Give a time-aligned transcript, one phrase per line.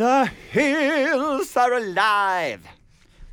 [0.00, 2.60] The hills are alive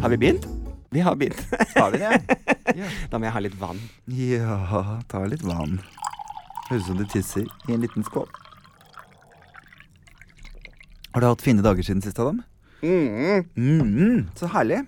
[0.00, 0.46] Har vi begynt?
[0.90, 1.46] Vi har begynt.
[1.76, 2.20] Har vi det?
[3.10, 3.78] Da må jeg ha litt vann.
[4.10, 5.78] Ja, ta litt vann.
[6.70, 8.41] Høres ut som du tisser i en liten skål.
[11.12, 12.42] Har du hatt fine dager siden sist, Adam?
[12.82, 13.44] Mm.
[13.56, 14.82] Mm, så herlig.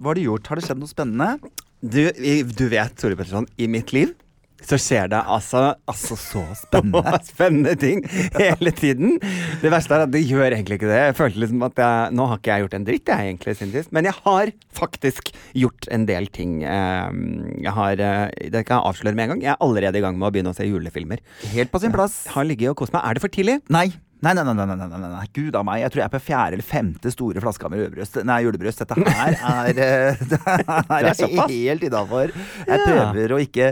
[0.00, 0.46] Hva har du gjort?
[0.48, 1.52] Har det skjedd noe spennende?
[1.80, 4.12] Du, du vet, Tore Petterson, i mitt liv
[4.60, 7.14] så skjer det altså Altså, så spennende.
[7.30, 8.02] spennende ting
[8.36, 9.14] hele tiden.
[9.62, 10.98] Det verste er at det gjør egentlig ikke det.
[11.06, 13.72] Jeg følte liksom at jeg, Nå har ikke jeg gjort en dritt, jeg, egentlig, siden
[13.72, 13.92] sist.
[13.96, 16.58] Men jeg har faktisk gjort en del ting.
[16.60, 17.08] Eh,
[17.64, 19.42] Jeg har eh, Det kan jeg avsløre med en gang.
[19.48, 21.24] Jeg er allerede i gang med å begynne å se julefilmer.
[21.56, 22.26] Helt på sin plass.
[22.36, 23.00] Har ligget og kost meg.
[23.00, 23.62] Er det for tidlig?
[23.72, 23.88] Nei.
[24.20, 25.24] Nei, nei, nei, nei, nei, nei, nei.
[25.36, 25.80] Gud a meg.
[25.84, 28.20] Jeg tror jeg er på fjerde eller femte store flaska med rødbrøst.
[28.28, 28.82] Nei, julebrøst.
[28.84, 31.50] Dette her er eh, Det her er såpass?
[31.54, 32.34] helt innafor.
[32.68, 33.70] Jeg prøver å ikke,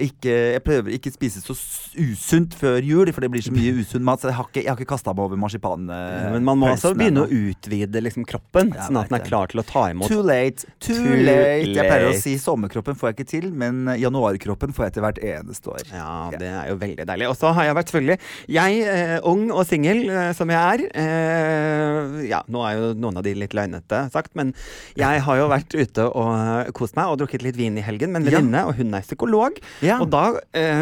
[0.00, 1.56] ikke Jeg prøver ikke spise så
[2.00, 4.22] usunt før jul, for det blir så mye usunn mat.
[4.22, 5.84] Så jeg har ikke, jeg har ikke kasta meg over marsipan.
[5.92, 9.26] eh, Men man må også begynne å utvide liksom, kroppen, ja, sånn at den er
[9.28, 11.68] klar til å ta imot Too late, too, Too late.
[11.76, 15.20] Jeg pleier å si sommerkroppen får jeg ikke til, men januarkroppen får jeg til hvert
[15.34, 15.84] eneste år.
[15.92, 16.10] Ja,
[16.40, 17.28] det er jo veldig deilig.
[17.34, 18.18] Og så har jeg vært selvfølgelig
[18.56, 23.20] Jeg, eh, ung og singel eh, som jeg er eh, Ja, nå er jo noen
[23.20, 24.52] av de litt løgnete sagt, men
[24.98, 28.14] jeg har jo vært ute og eh, kost meg og drukket litt vin i helgen
[28.14, 29.58] med en venninne, og hun er psykolog.
[29.84, 29.98] Ja.
[30.02, 30.24] Og da,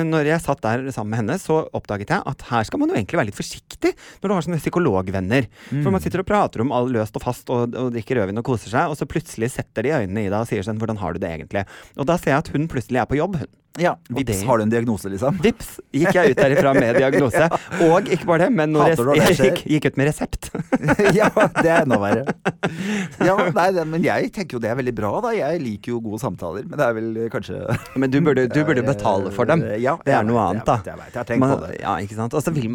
[0.06, 2.98] når jeg satt der sammen med henne, så oppdaget jeg at her skal man jo
[2.98, 5.48] egentlig være litt forsiktig når du har sånne psykologvenner.
[5.70, 8.48] For man sitter og prater om all løst og fast og, og drikker rødvin og
[8.48, 11.14] koser seg, og så plutselig setter de øynene i deg og sier sånn 'Hvordan har
[11.14, 13.50] du det egentlig?' Og da ser jeg at hun plutselig er på jobb, hun.
[13.78, 15.38] Ja, Vips, det- har du en diagnose, liksom?
[15.44, 17.48] Vips gikk jeg ut derifra med diagnose.
[17.88, 20.50] Og ikke bare det, men når Hater jeg, gikk, gikk ut med resept.
[21.18, 22.24] ja, det er enda verre.
[23.24, 25.32] Ja, nei, det, men jeg tenker jo det er veldig bra, da.
[25.36, 27.60] Jeg liker jo gode samtaler, men det er vel eh, kanskje
[27.98, 29.62] Men du burde, du burde betale for dem.
[29.82, 30.78] Ja, det er noe annet, da.
[30.86, 31.74] Jeg vet, jeg har tenkt på det.
[31.82, 32.34] Ja, ikke sant?
[32.38, 32.70] Altså, vil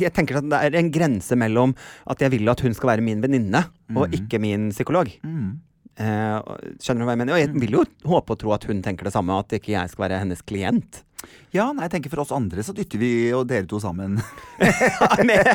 [0.00, 1.74] jeg tenker at det er en grense mellom
[2.10, 3.64] at jeg vil at hun skal være min venninne,
[3.96, 5.10] og ikke min psykolog.
[5.26, 5.58] Mm.
[6.00, 7.36] Eh, skjønner du hva jeg mener?
[7.36, 9.92] Og jeg vil jo håpe og tro at hun tenker det samme, at ikke jeg
[9.92, 11.02] skal være hennes klient.
[11.52, 14.20] Ja, nei, jeg tenker for oss andre så dytter vi og dere to sammen
[15.26, 15.48] Med-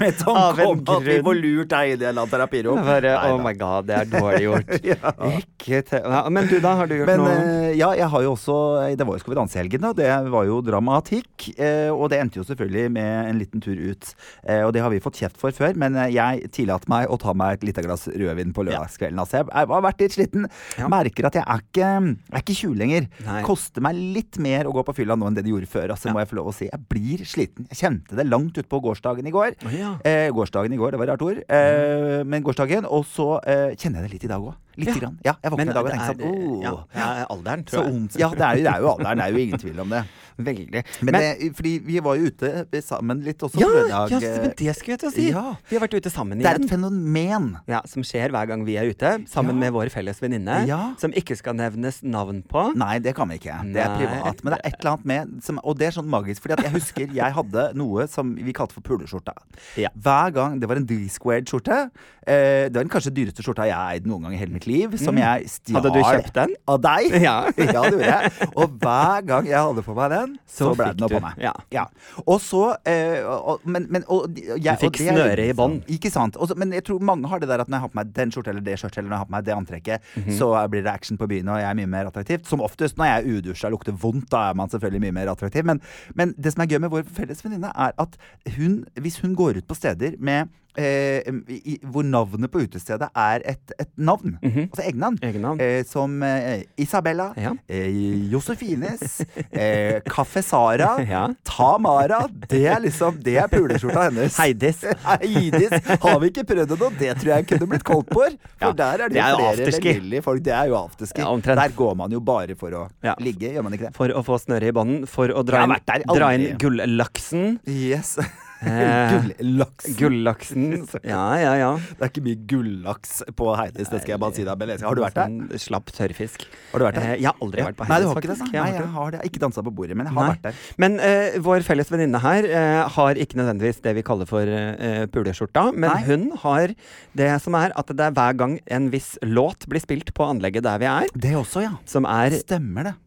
[0.00, 1.24] med Av en tanke at vi grunn.
[1.28, 2.80] får lurt deg inn i en terapirom.
[2.86, 4.72] Bare, oh my god, det er dårlig gjort.
[4.88, 5.12] Ja.
[5.38, 6.00] Ikke te
[6.32, 6.72] men du, da?
[6.78, 7.32] Har du gjort Men noe?
[7.36, 8.54] eh, ja, jeg har jo også
[8.96, 9.90] Det var jo Skal vi danse-helgen, da.
[9.98, 11.48] Det var jo dramatikk.
[11.58, 14.10] eh, og det endte jo selvfølgelig med en liten tur ut.
[14.48, 17.18] Eh, og det har vi fått kjeft for før, men eh, jeg tillater meg å
[17.20, 19.20] ta meg et lite glass rødvin på lørdagskvelden.
[19.22, 20.48] Altså, jeg har vært litt sliten.
[20.80, 20.88] Ja.
[20.92, 23.08] Merker at jeg er ikke, jeg er ikke 20 lenger.
[23.28, 23.40] Nei.
[23.46, 25.92] Koster meg litt mer å gå på fylla nå enn det de gjorde før.
[25.94, 26.68] Altså, må jeg få lov å si.
[26.70, 27.68] Jeg blir sliten.
[27.72, 29.58] Jeg kjente det langt utpå gårsdagen i går.
[29.66, 29.92] Oh, ja.
[30.08, 31.42] Eh, gårsdagen i går, det var et rart ord.
[31.44, 32.88] Eh, men gårsdagen.
[32.88, 34.56] Og så eh, kjenner jeg det litt i dag òg.
[34.78, 34.98] Lite Ja.
[35.02, 35.18] grann.
[35.26, 37.84] Ja, jeg våkner i dag og tenker sånn oh, ja, ja, er alderen, så tror
[37.84, 37.94] jeg.
[37.98, 38.16] ondt.
[38.22, 39.18] Ja, det er, jo, det er jo alderen.
[39.18, 40.02] Det er jo ingen tvil om det.
[40.38, 40.82] Veldig.
[41.02, 44.10] Men, Men- det, fordi vi var jo ute sammen litt også Ja, lørdag.
[44.14, 45.24] ja, men det skulle jeg til å si.
[45.32, 45.42] Ja.
[45.68, 47.48] Vi har vært ute sammen det er et fenomen.
[47.66, 50.60] Ja, som skjer hver gang vi er ute, sammen med vår felles venninne.
[51.02, 52.68] Som ikke skal nevnes navn på.
[52.78, 53.56] Nei, det kan vi ikke.
[53.74, 53.98] Det er Nei.
[54.06, 54.44] privat.
[54.44, 56.42] Men det er et eller annet med som, Og det er sånn magisk.
[56.46, 59.34] Fordi jeg husker jeg hadde noe som vi kalte for puleskjorta.
[59.76, 59.88] Ja.
[59.98, 61.90] Hver gang Det var en D-squared-skjorte.
[62.28, 64.66] Eh, det var den kanskje dyreste skjorta jeg har eid noen gang i hele mitt
[64.66, 64.67] liv.
[64.98, 65.78] Som jeg stjal Mm.
[65.78, 66.54] Hadde du kjøpt den?
[66.68, 67.12] av deg.
[67.28, 67.36] Ja.
[67.56, 68.32] ja, det gjorde jeg.
[68.56, 71.34] Og hver gang jeg hadde på meg den, så, Så ble den på meg.
[71.72, 71.84] ja.
[72.26, 75.82] Og så eh, og, Men, men og, jeg, Du fikk snøre i bånd.
[75.88, 76.36] Ikke sant.
[76.36, 78.12] Og så- men jeg tror mange har det der at når jeg har på meg
[78.14, 80.32] den skjorta eller det skjørtet, eller når jeg har på meg det antrekket, Mhm.
[80.38, 82.46] så blir det action på byen, og jeg er mye mer attraktivt.
[82.46, 85.28] Som oftest når jeg er udusja og lukter vondt, da er man selvfølgelig mye mer
[85.32, 85.64] attraktiv.
[85.64, 85.80] Men,
[86.14, 88.16] men det som er gøy med vår felles venninne, er at
[88.56, 93.42] hun, hvis hun går ut på steder med Eh, i, hvor navnet på utestedet er
[93.50, 94.36] et, et navn.
[94.42, 95.18] Altså egennavn.
[95.26, 95.60] Egennavn.
[95.64, 97.52] Eh, som eh, Isabella, Ja.
[97.68, 97.88] eh,
[98.32, 101.24] Josefines, eh, Kaffe Sara, Ja.
[101.44, 102.20] Tamara.
[102.48, 104.36] Det er liksom Det er puleskjorta hennes.
[104.42, 104.84] Heidis.
[105.08, 105.74] Heidis.
[106.02, 106.90] Har vi ikke prøvd det nå?
[107.00, 108.22] Det tror jeg kunne blitt koldt på.
[108.28, 110.42] For Ja, der er det, det er jo flere velvillige folk.
[110.46, 111.26] Det er jo afterski.
[111.48, 112.86] Der går man jo bare for å
[113.22, 113.94] ligge, gjør man ikke det?
[113.98, 115.06] For å få snøre i bånden.
[115.10, 115.76] For å dra inn,
[116.14, 117.58] dra inn gullaksen.
[117.66, 118.16] Yes.
[118.58, 119.86] Eh, Gullaks.
[119.98, 120.64] Gullaksen.
[121.06, 121.70] Ja, ja, ja.
[121.78, 124.82] Det er ikke mye gullaks på Heidis, det skal jeg bare si deg.
[124.82, 125.60] Har du vært der?
[125.62, 126.46] Slapp tørrfisk.
[126.72, 127.12] Har du vært der?
[127.20, 128.50] Jeg har aldri vært på Nei, du Heidis, har ikke det?
[128.56, 129.22] Nei, Jeg har det.
[129.30, 130.34] Ikke dansa på bordet, men jeg har Nei.
[130.34, 130.60] vært der.
[130.82, 135.04] Men uh, vår felles venninne her uh, har ikke nødvendigvis det vi kaller for uh,
[135.14, 135.68] puleskjorta.
[135.74, 136.04] Men Nei.
[136.10, 136.74] hun har
[137.18, 140.66] det som er at det er hver gang en viss låt blir spilt på anlegget
[140.66, 141.76] der vi er, Det også, ja.
[141.86, 142.98] som er Stemmer det.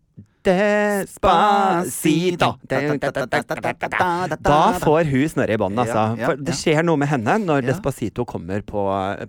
[0.45, 2.47] Despacito.
[4.41, 6.05] Da får hun snørre i bånd, altså.
[6.17, 8.81] For det skjer noe med henne når Despacito kommer på,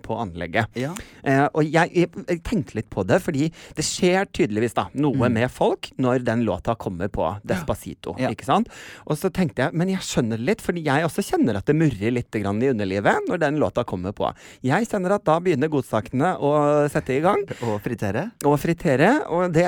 [0.05, 0.73] på anlegget.
[0.73, 5.51] Eh, og jeg, jeg, tenkte litt på det, fordi det skjer tydeligvis da noe med
[5.53, 8.15] folk når den låta kommer på Despacito.
[8.17, 8.33] Mm.
[8.33, 8.71] Ikke sant?
[9.05, 11.77] Og så tenkte jeg, men jeg skjønner det litt, fordi jeg også kjenner at det
[11.77, 14.31] murrer litt grann i underlivet når den låta kommer på.
[14.65, 16.53] Jeg kjenner at da begynner godsakene å
[16.91, 17.45] sette i gang.
[17.61, 18.27] Og fritere?
[18.49, 19.13] Og fritere.
[19.33, 19.67] Og det,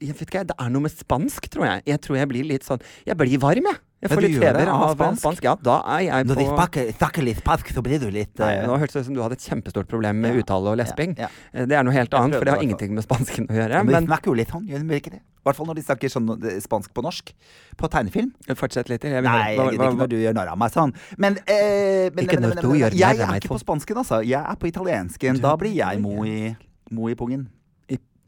[0.00, 1.82] jeg vet ikke, det er noe med spansk, tror jeg.
[1.86, 3.78] Jeg tror jeg blir litt sånn Jeg blir varm, jeg.
[4.00, 5.20] Jeg får litt feber av spansk?
[5.20, 5.44] spansk.
[5.44, 6.56] Ja, da er jeg Når de på
[6.96, 9.20] snakker, litt spansk, så blir du litt Nei, eh, Nå hørtes det ut som du
[9.20, 10.40] hadde et kjempestort problem med Ja.
[10.40, 11.12] uttale og lesping.
[11.18, 11.66] Ja, ja.
[11.66, 13.84] Det er noe helt annet, for det har i ingenting med spansken å gjøre.
[13.84, 15.20] Men de snakker jo litt sånn, gjør de ikke det?
[15.20, 17.32] I hvert fall når de snakker sånn eh, spansk på norsk.
[17.76, 18.32] På tegnefilm.
[18.56, 19.10] fortsett litt til.
[19.20, 20.94] Nei, høre- ikke når du gjør narr av meg sånn.
[21.18, 23.48] Men, eh, men, Ikke men, når men, du men, gjør Jeg narr av er ikke
[23.52, 24.24] på spansken, altså.
[24.24, 25.40] Jeg er på italiensken.
[25.40, 26.56] Da blir jeg mo i,
[26.90, 27.48] mo i pungen.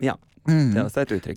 [0.03, 0.17] Ja,
[0.49, 0.73] Mm.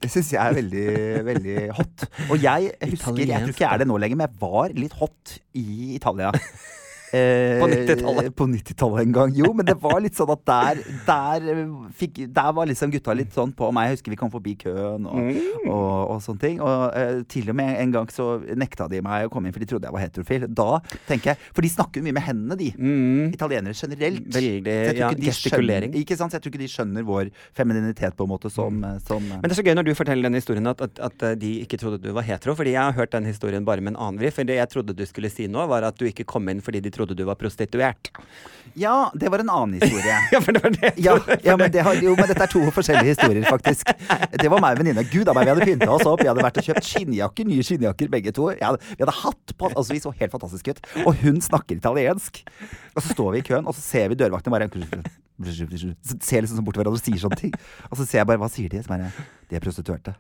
[0.02, 0.86] det syns jeg er veldig,
[1.30, 2.08] veldig hot.
[2.30, 4.96] Og jeg husker, jeg tror ikke jeg er det nå lenger, men jeg var litt
[5.02, 6.32] hot i Italia.
[7.16, 8.30] Eh, På 90-tallet.
[8.36, 9.34] På 90-tallet en gang.
[9.38, 11.64] Jo, men det var litt sånn at der Der, eh,
[11.96, 13.90] fikk, der var liksom gutta litt sånn på meg.
[13.90, 15.70] Jeg husker vi kom forbi køen og, Mm.
[15.72, 16.60] og, og sånne ting.
[16.62, 19.64] Og eh, til og med en gang så nekta de meg å komme inn, for
[19.64, 20.48] de trodde jeg var heterofil.
[20.54, 22.72] Da tenker jeg For de snakker jo mye med hendene, de.
[22.78, 23.34] Mm.
[23.34, 24.28] Italienere generelt.
[24.36, 25.92] Veldig ja, gestikulering.
[25.94, 26.32] skjønner- Ikke sant?
[26.32, 29.52] Så jeg tror ikke de skjønner vår femininitet på en måte som, som Men det
[29.54, 32.02] er så gøy når du forteller den historien at, at, at eh, de ikke trodde
[32.02, 32.56] du var hetero.
[32.58, 34.32] Fordi jeg har hørt den historien bare med en annen vri.
[34.34, 36.82] For det jeg trodde du skulle si nå, var at du ikke kom inn fordi
[36.82, 38.10] de trodde du var prostituert.
[38.76, 40.18] Ja, det var en annen historie.
[40.34, 40.92] Ja, for det var det.
[41.00, 43.92] Ja, ja men, det har, jo, men dette er to forskjellige historier, faktisk.
[44.36, 45.06] Det var meg og venninna.
[45.08, 46.24] Gud a meg, vi hadde pynta oss opp.
[46.24, 48.50] Vi hadde vært og kjøpt skinnjakker, nye skinnjakker begge to.
[48.60, 50.82] Hadde, vi hadde hatt på Altså, vi så helt fantastiske ut.
[51.06, 52.42] Og hun snakker italiensk.
[52.96, 54.72] Og så står vi i køen, og så ser vi dørvakten bare
[56.24, 57.56] Ser liksom bort til hverandre og sier sånne ting.
[57.90, 58.80] Og så ser jeg bare Hva sier de?
[58.86, 59.10] Som er
[59.52, 60.14] De er prostituerte.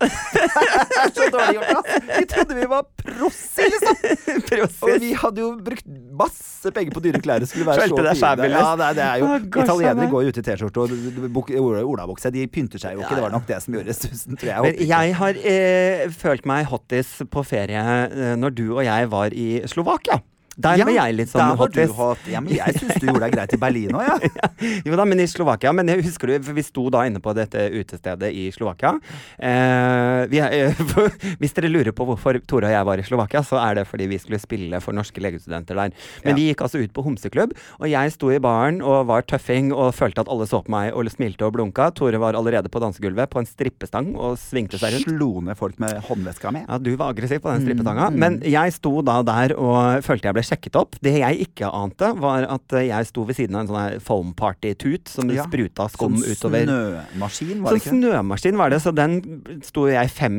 [1.15, 2.09] så dårlig gjort, ass.
[2.09, 3.95] De trodde vi var prossi, liksom.
[4.85, 5.87] Og vi hadde jo brukt
[6.19, 7.45] masse penger på dyre klær.
[7.49, 8.51] Skulle være så fine.
[8.51, 12.33] Ja, det, det er jo gosh, Italienere går jo ute i T-skjorte og buk- olabukse.
[12.35, 13.15] De pynter seg jo ikke.
[13.17, 14.67] Det var nok det som gjorde susen, tror jeg.
[14.67, 19.33] Men jeg har eh, følt meg hottis på ferie eh, når du og jeg var
[19.33, 20.19] i Slovakia.
[20.57, 21.91] Der var jeg litt sånn hottis.
[21.97, 22.17] hot.
[22.31, 24.05] Ja, men jeg syns du gjorde deg greit i Berlin òg,
[24.39, 24.49] ja.
[24.85, 25.73] Jo da, men i Slovakia.
[25.75, 28.93] Men jeg husker du, for vi sto da inne på dette utestedet i Slovakia.
[29.39, 31.11] Eh, vi eh, for,
[31.41, 34.07] hvis dere lurer på hvorfor Tore og jeg var i Slovakia, så er det fordi
[34.11, 35.91] vi skulle spille for norske legestudenter der.
[36.23, 36.37] Men Ja.
[36.39, 39.91] vi gikk altså ut på homseklubb, og jeg sto i baren og var tøffing og
[39.97, 41.89] følte at alle så på meg og smilte og blunka.
[41.95, 45.09] Tore var allerede på dansegulvet på en strippestang og svingte seg rundt.
[45.11, 46.63] Slo ned folk med håndveska mi.
[46.67, 48.09] Ja, du var aggressiv på den Mm, strippetanga.
[48.11, 50.95] Men jeg sto da der og følte jeg ble sjekket opp.
[51.03, 55.09] Det jeg ikke ante, var at jeg sto ved siden av en sånn foam party-tut
[55.11, 56.65] som Ja, spruta skum Sånn utover.
[56.69, 57.89] snømaskin, var Sånn det ikke?
[57.89, 59.17] Sånn snømaskin var det, så den
[59.65, 60.37] sto jeg fem,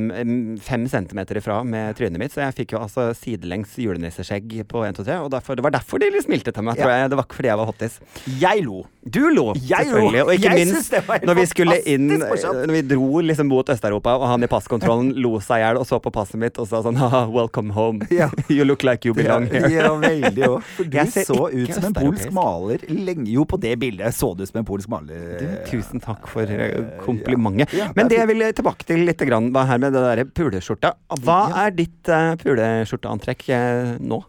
[0.62, 2.32] fem centimeter ifra med trynet mitt.
[2.34, 5.18] Så jeg fikk jo altså sidelengs julenisseskjegg på 1, 2, 3.
[5.26, 7.10] Og derfor, det var derfor de smilte til meg, tror jeg.
[7.12, 7.98] Det var ikke fordi jeg var hottis.
[8.40, 8.84] Jeg lo.
[9.06, 9.96] Du lo, Jeg lo.
[10.00, 10.22] selvfølgelig.
[10.26, 12.08] Og ikke Jeg minst når vi skulle inn.
[12.16, 15.86] Når vi dro liksom mot Øst-Europa, og han i passkontrollen lo seg i hjel og
[15.86, 18.06] så på passet mitt og sa sånn ha welcome home.
[18.10, 18.30] Yeah.
[18.56, 19.68] You look like you belong here.
[19.70, 20.56] Ja, veldig òg.
[20.76, 24.44] For du så ut som en polsk maler lenge Jo, på det bildet så du
[24.44, 25.36] ut som en polsk maler.
[25.40, 27.74] Du, tusen takk for eh, komplimentet.
[27.76, 30.94] Ja, Men det jeg vil tilbake til litt grann, var her med det derre puleskjorta.
[31.22, 31.66] Hva Ja.
[31.66, 34.20] er ditt uh, puleskjorteantrekk uh, nå?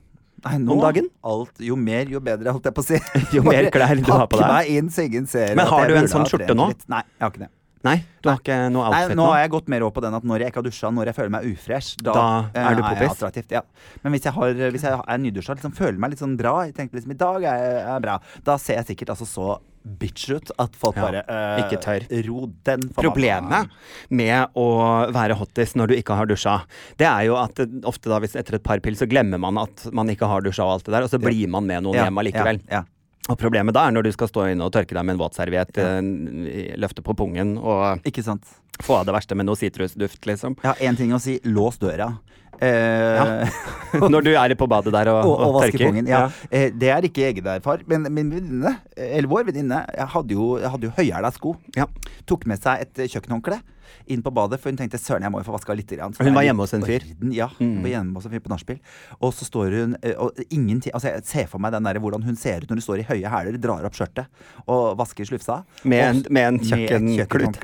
[0.46, 1.08] Nei, nå, om dagen?
[1.26, 3.00] Alt, jo mer, jo bedre, holdt jeg på å si.
[3.36, 4.46] Jo mer klær du har på deg.
[4.46, 6.70] Pakk meg inn så ingen ser Men har du en sånn skjorte nå?
[6.74, 6.86] litt.
[6.92, 7.52] Nei, jeg har ikke det.
[7.86, 9.28] Nei, du har ikke noe outfit nå nå?
[9.30, 11.18] har jeg gått mer over på den at når jeg ikke har dusja, når jeg
[11.20, 12.26] føler meg ufresh, da, Da
[12.64, 13.54] er du eh, poppis?
[13.54, 13.62] Ja.
[14.04, 16.76] Men hvis jeg, har, hvis jeg er nydusja, liksom føler meg litt sånn bra, jeg
[16.78, 19.58] tenker liksom i dag er jeg er bra, da ser jeg sikkert altså så
[19.88, 22.06] bitch ut at folk Ja, bare eh, ikke tør.
[22.28, 23.72] Ro den Problemet
[24.10, 24.68] med å
[25.16, 26.58] være hottis når du ikke har dusja,
[27.00, 29.62] det er jo at eh, ofte da hvis etter et par pils så glemmer man
[29.62, 32.02] at man ikke har dusja og alt det der, og så blir man med noen
[32.02, 32.62] Ja, hjem allikevel.
[32.68, 32.86] Ja, ja.
[33.28, 35.76] Og problemet da er når du skal stå inne og tørke deg med en våtserviett,
[35.76, 35.98] ja.
[36.80, 38.48] løfte på pungen og Ikke sant.
[38.80, 40.56] få av det verste med noe sitrusduft, liksom.
[40.64, 41.36] Jeg har én ting å si.
[41.44, 42.14] Lås døra.
[42.64, 43.50] Eh,
[44.14, 45.92] Når du er på badet der og, og, og vaske tørker.
[45.92, 46.08] pungen.
[46.10, 46.24] Ja.
[46.50, 47.84] Eh, det er ikke egenerfar.
[47.90, 49.84] Men min venninne, eller vår venninne,
[50.16, 51.58] hadde jo, jeg hadde jo høyhæla sko.
[51.78, 51.90] Ja.
[52.30, 53.60] Tok med seg et eh, kjøkkenhåndkle
[54.08, 55.88] inn på badet, for hun tenkte søren, jeg må jo få vaska litt.
[55.88, 57.02] Grann, Hun var hjemme hos en fyr?
[57.06, 57.32] orden.
[57.34, 58.80] Ja, hun var hjemme hos en fyr på nachspiel.
[59.22, 62.24] Og så står hun eh, og ingenting Altså, jeg ser for meg den der, hvordan
[62.26, 64.28] hun ser ut når hun står i høye hæler, drar opp skjørtet
[64.68, 65.62] og vasker slufsa.
[65.84, 67.60] Med en- med en kjøkkenklut.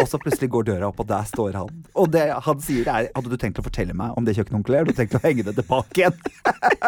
[0.00, 1.84] Og så plutselig går døra opp, og der står han.
[1.94, 4.84] Og det han sier, er Hadde du tenkt å fortelle meg om det kjøkkenhåndkleet?
[4.84, 6.16] Har du tenkt å henge det tilbake igjen?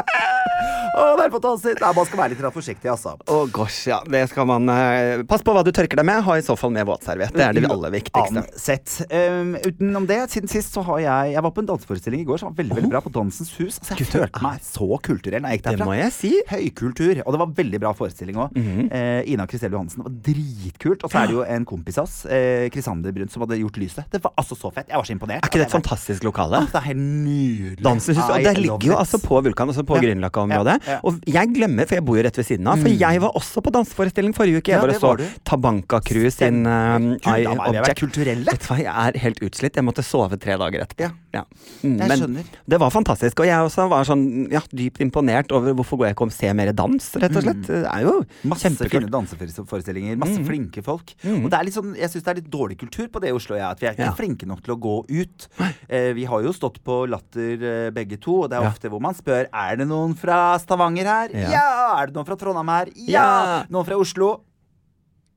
[0.96, 1.80] Å, det er fantastisk!
[1.82, 3.12] Nei, man skal være litt forsiktig, altså.
[3.28, 3.98] Å gosh, ja.
[4.08, 6.22] Det skal man eh, Pass på hva du tørker deg med.
[6.24, 7.34] Ha i så fall med våtserviett.
[7.36, 8.44] Det er det aller viktigste.
[8.76, 9.10] Sett.
[9.10, 12.40] Um, utenom det, siden sist så har jeg Jeg var på en danseforestilling i går
[12.40, 13.78] som var veldig veldig bra, på Dansens Hus.
[13.80, 15.82] Altså, jeg følte meg så kulturell da jeg gikk derfra.
[15.82, 16.32] Det må jeg si.
[16.50, 17.22] Høykultur.
[17.24, 18.56] Og det var veldig bra forestilling òg.
[18.56, 18.86] Mm -hmm.
[18.92, 20.02] uh, Ina Kristel Johansen.
[20.02, 21.04] Det var dritkult.
[21.04, 23.76] Og så er det jo en kompis av oss, eh, Krisander Brunt, som hadde gjort
[23.76, 24.04] lyset.
[24.10, 24.88] Det var altså så fett.
[24.88, 25.44] Jeg var så imponert.
[25.44, 26.56] Er ikke det et fantastisk lokale?
[26.56, 27.82] Ah, Det er helt nydelig.
[27.82, 30.02] Dansens hus, og Det ligger jo altså på Vulkan, altså på Ja.
[30.02, 30.76] Grünerløkka-området.
[30.86, 31.00] Ja, ja.
[31.02, 33.60] Og jeg glemmer, for jeg bor jo rett ved siden av, for jeg var også
[33.60, 34.72] på danseforestilling forrige uke.
[34.72, 35.16] Jeg bare så.
[35.44, 37.98] Tabanka Crew sin uh, Gud, Eye Object.
[37.98, 38.46] kulturelle.
[38.66, 39.76] Vet hva, jeg er helt utslitt.
[39.78, 41.08] Jeg måtte sove tre dager etterpå.
[41.36, 41.42] Ja.
[41.84, 42.44] Mm, Jeg men skjønner.
[42.66, 43.38] det var fantastisk.
[43.40, 46.54] Og jeg også var sånn ja, dypt imponert over hvorfor går jeg ikke og ser
[46.58, 47.62] mer dans, rett og slett.
[47.66, 48.48] Det er jo Mm.
[48.50, 50.46] Masse fine danseforestillinger, masse mm.
[50.48, 51.12] flinke folk.
[51.22, 51.44] Mhm.
[51.44, 53.36] Og det er litt sånn, jeg syns det er litt dårlig kultur på det i
[53.36, 53.56] Oslo.
[53.56, 54.14] Ja, at vi er ikke Ja.
[54.16, 55.48] flinke nok til å gå ut.
[55.88, 59.00] Eh, vi har jo stått på Latter eh, begge to, og det er ofte hvor
[59.00, 61.28] man spør Er det noen fra Stavanger her.
[61.52, 62.00] Ja.
[62.00, 62.90] Er det noen fra Trondheim her?
[62.96, 63.22] Ja!
[63.22, 63.64] Ja.
[63.70, 64.40] Noen fra Oslo?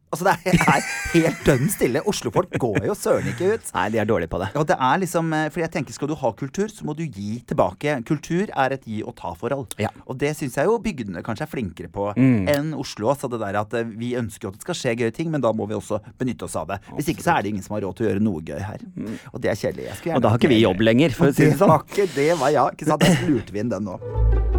[0.10, 2.02] Altså Det er er helt dønn stille.
[2.10, 3.68] Oslofolk går jo søren ikke ut.
[3.76, 4.48] Nei, de er dårlige på det.
[4.58, 7.04] Og det er liksom, eh, fordi jeg tenker Skal du ha kultur, så må du
[7.06, 8.00] gi tilbake.
[8.10, 9.76] Kultur er et gi og ta-forhold.
[9.78, 9.90] Ja.
[10.08, 12.48] Og det syns jeg jo bygdene kanskje er flinkere på Mm.
[12.50, 13.14] enn Oslo.
[13.16, 15.52] Så det der at eh, Vi ønsker at det skal skje gøye ting, men da
[15.54, 16.80] må vi også benytte oss av det.
[16.98, 18.80] Hvis ikke så er det ingen som har råd til å gjøre noe gøy her.
[19.34, 19.94] Og det er kjedelig.
[20.06, 20.16] Mm.
[20.16, 21.70] Og da har ikke vi jobb lenger, for å si det sånn.
[21.70, 23.04] var ikke det var ja, ikke sant?
[23.06, 24.59] Jeg lurte vi inn den nå.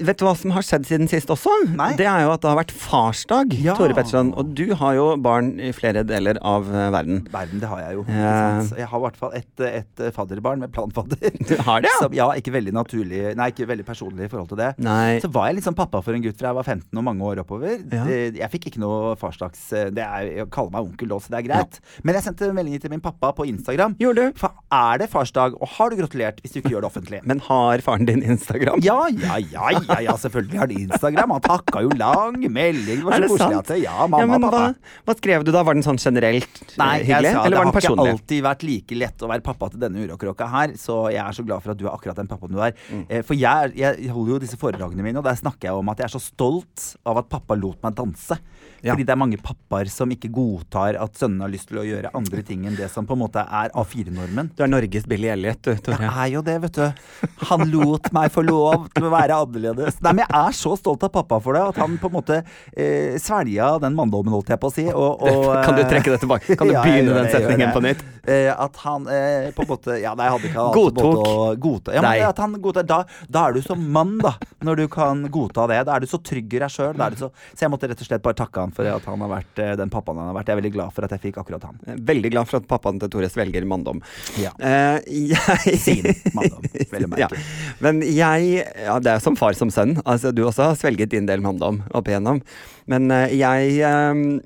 [0.00, 1.52] Vet du hva som har skjedd siden sist også?
[1.76, 1.92] Nei.
[1.98, 3.74] Det er jo at det har vært farsdag, Ja.
[3.78, 4.32] Tore Petterson.
[4.38, 7.22] Og du har jo barn i flere deler av eh, verden.
[7.32, 8.04] Verden, det har jeg jo.
[8.08, 8.72] Eh.
[8.80, 11.38] Jeg har i hvert fall et, et eh, fadderbarn med planfadder.
[11.54, 12.00] Du har det, ja?
[12.02, 14.70] Som, ja, ikke veldig naturlig Nei, ikke veldig personlig i forhold til det.
[14.82, 15.18] Nei.
[15.22, 17.42] Så var jeg sånn pappa for en gutt fra jeg var 15 og mange år
[17.44, 17.76] oppover.
[17.92, 18.04] Ja.
[18.08, 19.62] Eh, Jeg fikk ikke noe farsdags
[19.94, 21.78] det er, Jeg kaller meg onkel da, så det er greit.
[22.02, 23.96] Men jeg sendte meldinger til min pappa på Instagram.
[24.00, 24.38] Gjorde du?
[24.40, 27.20] For er det farsdag, og har du gratulert hvis du ikke gjør det offentlig?
[27.30, 28.82] Men har faren din Instagram?
[28.84, 31.30] Ja, ja, ja, ja, ja, selvfølgelig har de Instagram.
[31.36, 33.00] Han takka jo lang melding.
[33.02, 34.62] Det var så det koselig at Ja, mamma Ja, men pappa.
[34.74, 35.62] hva, hva skrev du da?
[35.66, 37.32] Var den sånn generelt Nei, jeg hyggelig?
[37.34, 40.48] sa eller det har ikke alltid vært like lett å være pappa til denne urokrokka
[40.50, 42.74] her, så jeg er så glad for at du er akkurat den pappaen du er.
[42.90, 43.04] Mm.
[43.08, 45.98] Eh, For jeg, jeg holder jo disse foredragene mine, og der snakker jeg om at
[46.02, 48.38] jeg er så stolt av at pappa lot meg danse.
[48.84, 48.92] Ja.
[48.92, 52.10] Fordi det er mange pappaer som ikke godtar at sønnen har lyst til å gjøre
[52.18, 54.50] andre ting enn det som på en måte er A4-normen.
[54.58, 56.04] Du er Norges Billy Elliot, du, Tore.
[56.04, 57.30] Jeg er jo det, vet du.
[57.48, 59.96] Han lot meg få lov til å være annerledes.
[60.04, 62.40] Nei, men jeg er så stolt av pappa for det, at han på en måte
[62.42, 64.84] eh, svelga den manndommen, holdt jeg på å si.
[64.92, 66.58] Og, og, kan du trekke det tilbake?
[66.58, 68.04] Kan du Ja, begynne den setningen på nytt?
[68.28, 71.32] Eh, at han eh, på en måte Ja, nei, jeg hadde ikke hatt Godtok å
[71.60, 71.92] godta.
[71.96, 74.34] Ja, men at han godtar, da, da er du som mann, da.
[74.64, 75.82] Når du kan godta det.
[75.88, 77.00] Da er du så trygg i deg sjøl.
[77.20, 79.62] Så, så jeg måtte rett og slett bare takke han for at han har vært
[79.62, 80.50] eh, den pappaen han har vært.
[80.50, 81.78] Jeg er veldig glad for at jeg fikk akkurat han.
[82.10, 84.02] Veldig glad for at pappaen til Tore svelger manndom.
[84.40, 84.52] Ja.
[84.58, 84.98] Uh,
[85.34, 87.38] jeg Sin manndom, vel å merke.
[87.38, 87.78] Ja.
[87.84, 89.96] Men jeg Ja, det er som far som sønn.
[90.04, 92.42] Altså, du også har svelget din del manndom opp igjennom.
[92.90, 94.40] Men uh, jeg uh...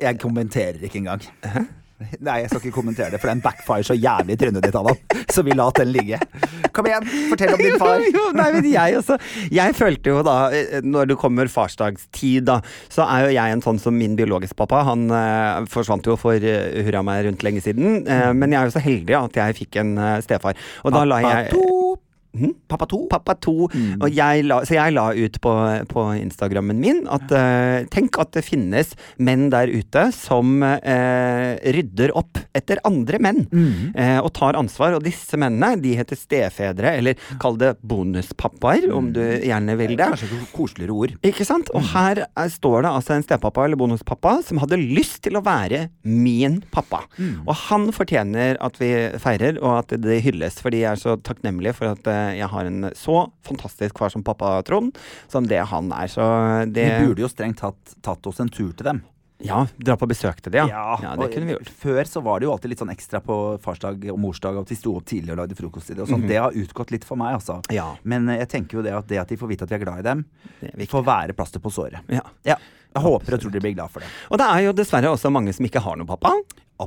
[0.00, 1.22] Jeg kommenterer ikke engang.
[2.26, 4.98] Nei, jeg skal ikke kommentere det, for den backfire så jævlig i trynet ditt, Adam.
[5.30, 6.18] Så vi la den ligge.
[6.74, 8.02] Kom igjen, fortell om din far.
[8.04, 9.16] Jo, jo, nei, men jeg også.
[9.54, 12.58] Jeg følte jo da, eh, når det kommer farsdagstid, da,
[12.92, 14.82] så er jo jeg en sånn som min biologiske pappa.
[14.90, 18.02] Han eh, forsvant jo for uh, hurra meg rundt lenge siden.
[18.04, 20.58] eh, men jeg er jo så heldig at jeg fikk en uh, stefar.
[20.84, 22.03] Og da la jeg Pappa to.
[22.34, 22.54] Hm?
[22.70, 23.04] Pappa to.
[23.10, 23.54] Pappa 2.
[24.02, 25.52] Og jeg la, så jeg la ut på,
[25.90, 32.14] på Instagrammen min at uh, tenk at det finnes menn der ute som uh, rydder
[32.18, 33.44] opp etter andre menn.
[33.94, 34.94] eh, og tar ansvar.
[34.96, 40.08] Og disse mennene de heter stefedre, eller kall det bonuspappaer, om du gjerne vil det.
[40.14, 41.14] Kanskje et koseligere ord.
[41.26, 41.70] Ikke sant?
[41.74, 45.44] Og her er, står det altså en stepappa eller bonuspappa som hadde lyst til å
[45.44, 47.04] være min pappa.
[47.44, 51.74] Og han fortjener at vi feirer, og at det hylles, fordi jeg er så takknemlig
[51.78, 52.06] for at
[52.38, 54.96] jeg har en så fantastisk far som pappa Trond,
[55.28, 56.06] som det han er.
[56.08, 56.22] Så
[56.72, 59.02] det Vi burde jo strengt tatt tatt oss en tur til dem.
[59.44, 60.96] Ja, dra på besøk til det, ja.
[61.02, 61.68] ja det kunne vi gjort.
[61.82, 64.76] Før så var det jo alltid litt sånn ekstra på farsdag og morsdag at vi
[64.78, 66.02] sto opp tidlig og lagde frokost til det.
[66.06, 66.14] Og Mhm.
[66.22, 66.28] sånn.
[66.30, 67.58] Det har utgått litt for meg, altså.
[67.74, 67.96] Ja.
[68.04, 69.84] Men eh, jeg tenker jo det at det at de får vite at vi er
[69.84, 70.24] glad i dem,
[70.88, 72.00] får være plaster på såret.
[72.08, 72.22] Ja.
[72.46, 72.56] Ja.
[72.94, 74.08] Jeg håper og tror de blir glad for det.
[74.30, 76.30] Og det er jo dessverre også mange som ikke har noen pappa.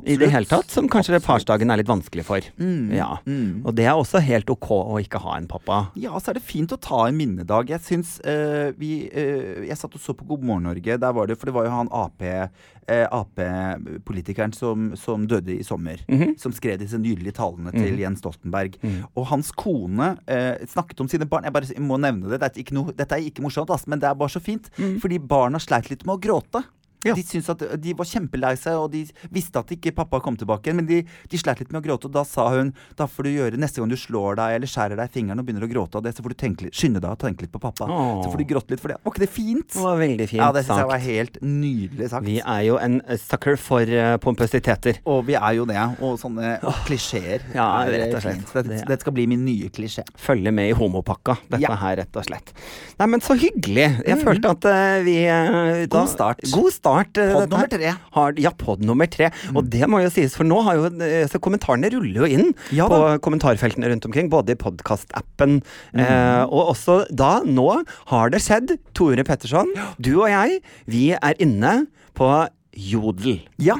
[0.04, 2.44] I det hele tatt, Som kanskje det farsdagen er litt vanskelig for.
[2.60, 3.18] Mm, Ja.
[3.24, 3.62] mm.
[3.64, 5.90] Og det er også helt ok å ikke ha en pappa.
[5.96, 7.70] Ja, så er det fint å ta en minnedag.
[7.72, 10.98] Jeg syns eh, vi eh, Jeg satt og så på God morgen Norge.
[11.00, 12.48] Der var det, for det var jo han Ap eh,
[12.88, 16.00] Ap-politikeren som, som døde i sommer.
[16.08, 16.36] Mhm.
[16.40, 18.76] Som skrev disse nydelige talene til Jens Stoltenberg.
[19.16, 21.44] Og hans kone eh, snakket om sine barn.
[21.48, 22.40] Jeg bare må nevne det.
[22.42, 24.68] Dette er ikke, noe, dette er ikke morsomt, ass, men det er bare så fint.
[25.02, 26.64] Fordi barna sleit litt med å gråte.
[27.06, 27.14] Ja.
[27.14, 30.72] De syntes at de var kjempelei seg, og de visste at ikke pappa kom tilbake.
[30.74, 33.30] Men de, de sleit litt med å gråte, og da sa hun da får du
[33.36, 36.00] gjøre neste gang du slår deg eller skjærer deg i fingeren og begynner å gråte
[36.00, 37.86] av det, så får du tenke skynde deg og tenke litt på pappa.
[37.86, 38.22] Åh.
[38.24, 38.98] Så får du gråte litt for det.
[39.04, 39.68] Var ikke det fint?
[39.76, 42.26] Det var veldig fint ja, det syns jeg var helt nydelig sagt.
[42.26, 45.00] Vi er jo en eh, sucker for uh, pompøsiteter.
[45.08, 45.78] Og vi er jo det.
[46.04, 46.56] Og sånne
[46.88, 47.46] klisjeer.
[47.54, 48.52] Ja, rett og slett.
[48.68, 50.02] Det, Det- skal bli min nye klisjé.
[50.18, 51.76] Følge med i homopakka, dette Ja.
[51.78, 52.50] her, rett og slett.
[52.98, 53.86] Nei, men så hyggelig.
[54.02, 56.42] Jeg følte at uh, vi uh, da, God start.
[56.50, 56.87] God start.
[57.20, 57.92] Eh, Podd nummer tre.
[57.94, 58.08] Mm.
[58.16, 59.30] Har, ja, pod nummer tre.
[59.54, 62.52] Og det må jo sies, for nå har jo eh, Så kommentarene ruller jo inn
[62.74, 65.58] Ja på kommentarfeltene rundt omkring, både i podkastappen
[65.94, 66.00] Mm.
[66.02, 67.66] eh, og også da, nå
[68.10, 68.74] har det skjedd.
[68.96, 71.86] Tore Petterson, du og jeg, vi er inne
[72.18, 72.28] på
[72.74, 73.40] Jodel.
[73.62, 73.78] Ja,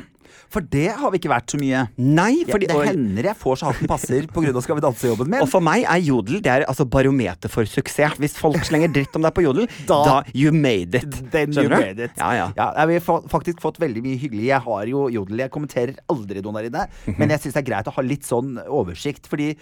[0.52, 1.82] for det har vi ikke vært så mye.
[2.00, 4.52] Nei, fordi det hender jeg får så hatten passer pga.
[4.64, 5.42] Skal vi danse-jobben min.
[5.44, 8.16] Og for meg er Jodel det er altså barometer for suksess.
[8.22, 11.18] Hvis folk slenger dritt om deg på Jodel, da, Da- you made it.
[11.32, 11.76] Then you du?
[11.76, 12.16] made it.
[12.16, 12.46] Ja, ja.
[12.56, 14.46] ja vi har faktisk fått veldig mye hyggelig.
[14.48, 15.44] Jeg har jo Jodel.
[15.44, 16.86] Jeg kommenterer aldri noen der inne.
[17.06, 17.18] Mhm.
[17.18, 19.28] Men jeg syns det er greit å ha litt sånn oversikt.
[19.28, 19.52] Fordi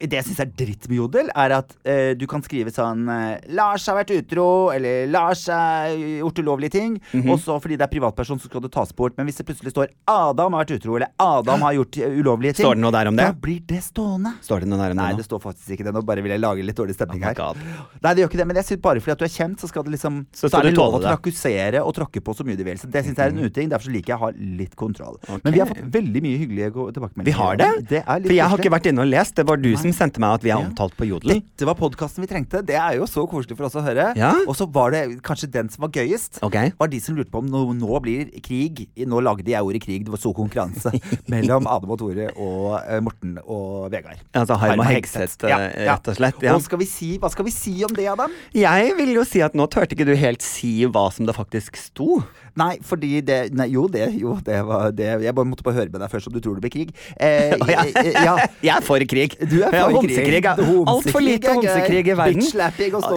[0.00, 3.40] det jeg syns er dritt med Jodel, er at eh, du kan skrive sånn eh,
[3.56, 6.96] Lars har vært utro, eller Lars har gjort ulovlige ting.
[7.12, 7.28] Mhm.
[7.30, 9.16] Og så fordi det er privatperson, så skal det tas bort.
[9.18, 12.64] Men hvis det plutselig står Adam har vært utro, eller Adam har gjort ulovlige ting,
[12.64, 13.26] Står det noe der om det?
[13.28, 14.34] da blir det stående.
[14.44, 15.94] Står det noe der om Nei, det det står faktisk ikke det.
[15.94, 17.60] Nå bare vil jeg lage litt dårlig stemning Oh her.
[18.00, 19.68] Nei, det gjør ikke det, men jeg synes bare fordi at du er kjent, så
[19.68, 22.56] skal det liksom Så Så, er det lov å trakkussere og tråkke på så mye
[22.56, 22.78] du vil.
[22.80, 23.68] Så det syns jeg er en uting.
[23.68, 24.30] Derfor så liker jeg å ha
[24.60, 25.18] litt kontroll.
[25.20, 25.40] Okay.
[25.44, 27.28] Men vi har fått veldig mye hyggelige tilbakemeldinger.
[27.28, 27.70] Vi har det?
[27.90, 29.36] Det For jeg har ikke vært inne og lest.
[29.36, 31.40] Det var du som sendte meg at vi er omtalt på Jodel.
[31.40, 32.62] Dette var podkasten vi trengte.
[32.66, 34.10] Det er jo så koselig for oss å høre.
[34.46, 36.40] Og så var det kanskje den som var gøyest.
[36.46, 36.72] okay.
[36.78, 38.86] Var de som lurte på om nå, nå blir krig.
[39.08, 40.04] Nå lagde jeg ordet krig.
[40.06, 40.92] Det var stor konkurranse
[41.32, 44.20] mellom Adam og Tore og uh, Morten og Vegard.
[44.36, 46.44] Altså Harm og Hegseth, Ja, eh, rett og slett.
[46.54, 48.32] Og skal vi si, hva skal vi si om det, Adam?
[48.56, 51.78] Jeg vil jo si at nå turte ikke du helt si hva som det faktisk
[51.80, 52.20] sto.
[52.58, 55.92] Nei, fordi det nei, Jo, det, jo, det var det Jeg bare måtte bare høre
[55.92, 56.90] med deg først om du tror det blir krig.
[57.16, 57.84] Eh, ja.
[58.02, 58.34] eh, ja.
[58.66, 59.36] Jeg er for krig.
[59.50, 60.40] Du er ja, homsekrig.
[60.44, 60.60] er
[60.94, 62.42] Altfor lite homsekrig i verden.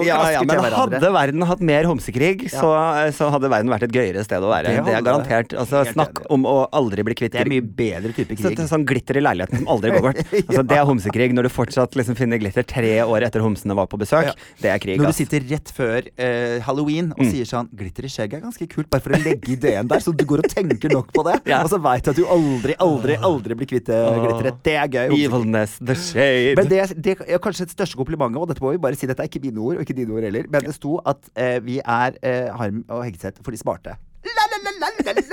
[0.07, 2.71] Ja, ja, men hadde verden hatt mer homsekrig, så,
[3.15, 4.73] så hadde verden vært et gøyere sted å være.
[4.87, 5.53] Det er garantert.
[5.63, 8.55] Altså, snakk om å aldri bli kvitt Det er mye bedre type krig.
[8.55, 10.21] det er sånn glitter i leiligheten som aldri går bort.
[10.53, 11.29] Altså, det er homsekrig.
[11.33, 14.77] Når du fortsatt liksom finner glitter tre år etter homsene var på besøk, det er
[14.83, 14.97] krig.
[15.01, 17.19] Når du sitter rett før eh, halloween Mm.
[17.19, 19.99] og sier sånn 'Glitter i skjegget er ganske kult', bare for å legge ideen der,
[19.99, 21.35] så du går og tenker nok på det.
[21.63, 24.61] Og så veit du at du aldri, aldri, aldri blir kvitt eh, glitteret.
[24.63, 25.17] Det er gøy.
[25.25, 26.52] Evilness, the shade.
[26.59, 29.23] Men det, det er kanskje det største komplimentet, og dette må vi bare si, dette
[29.23, 31.79] er ikke mine ord, og ikke dine ord heller, men det sto at eh, vi
[31.79, 33.97] er eh, Harm og Hegseth for de smarte.
[34.23, 35.13] La, la, la, la, la,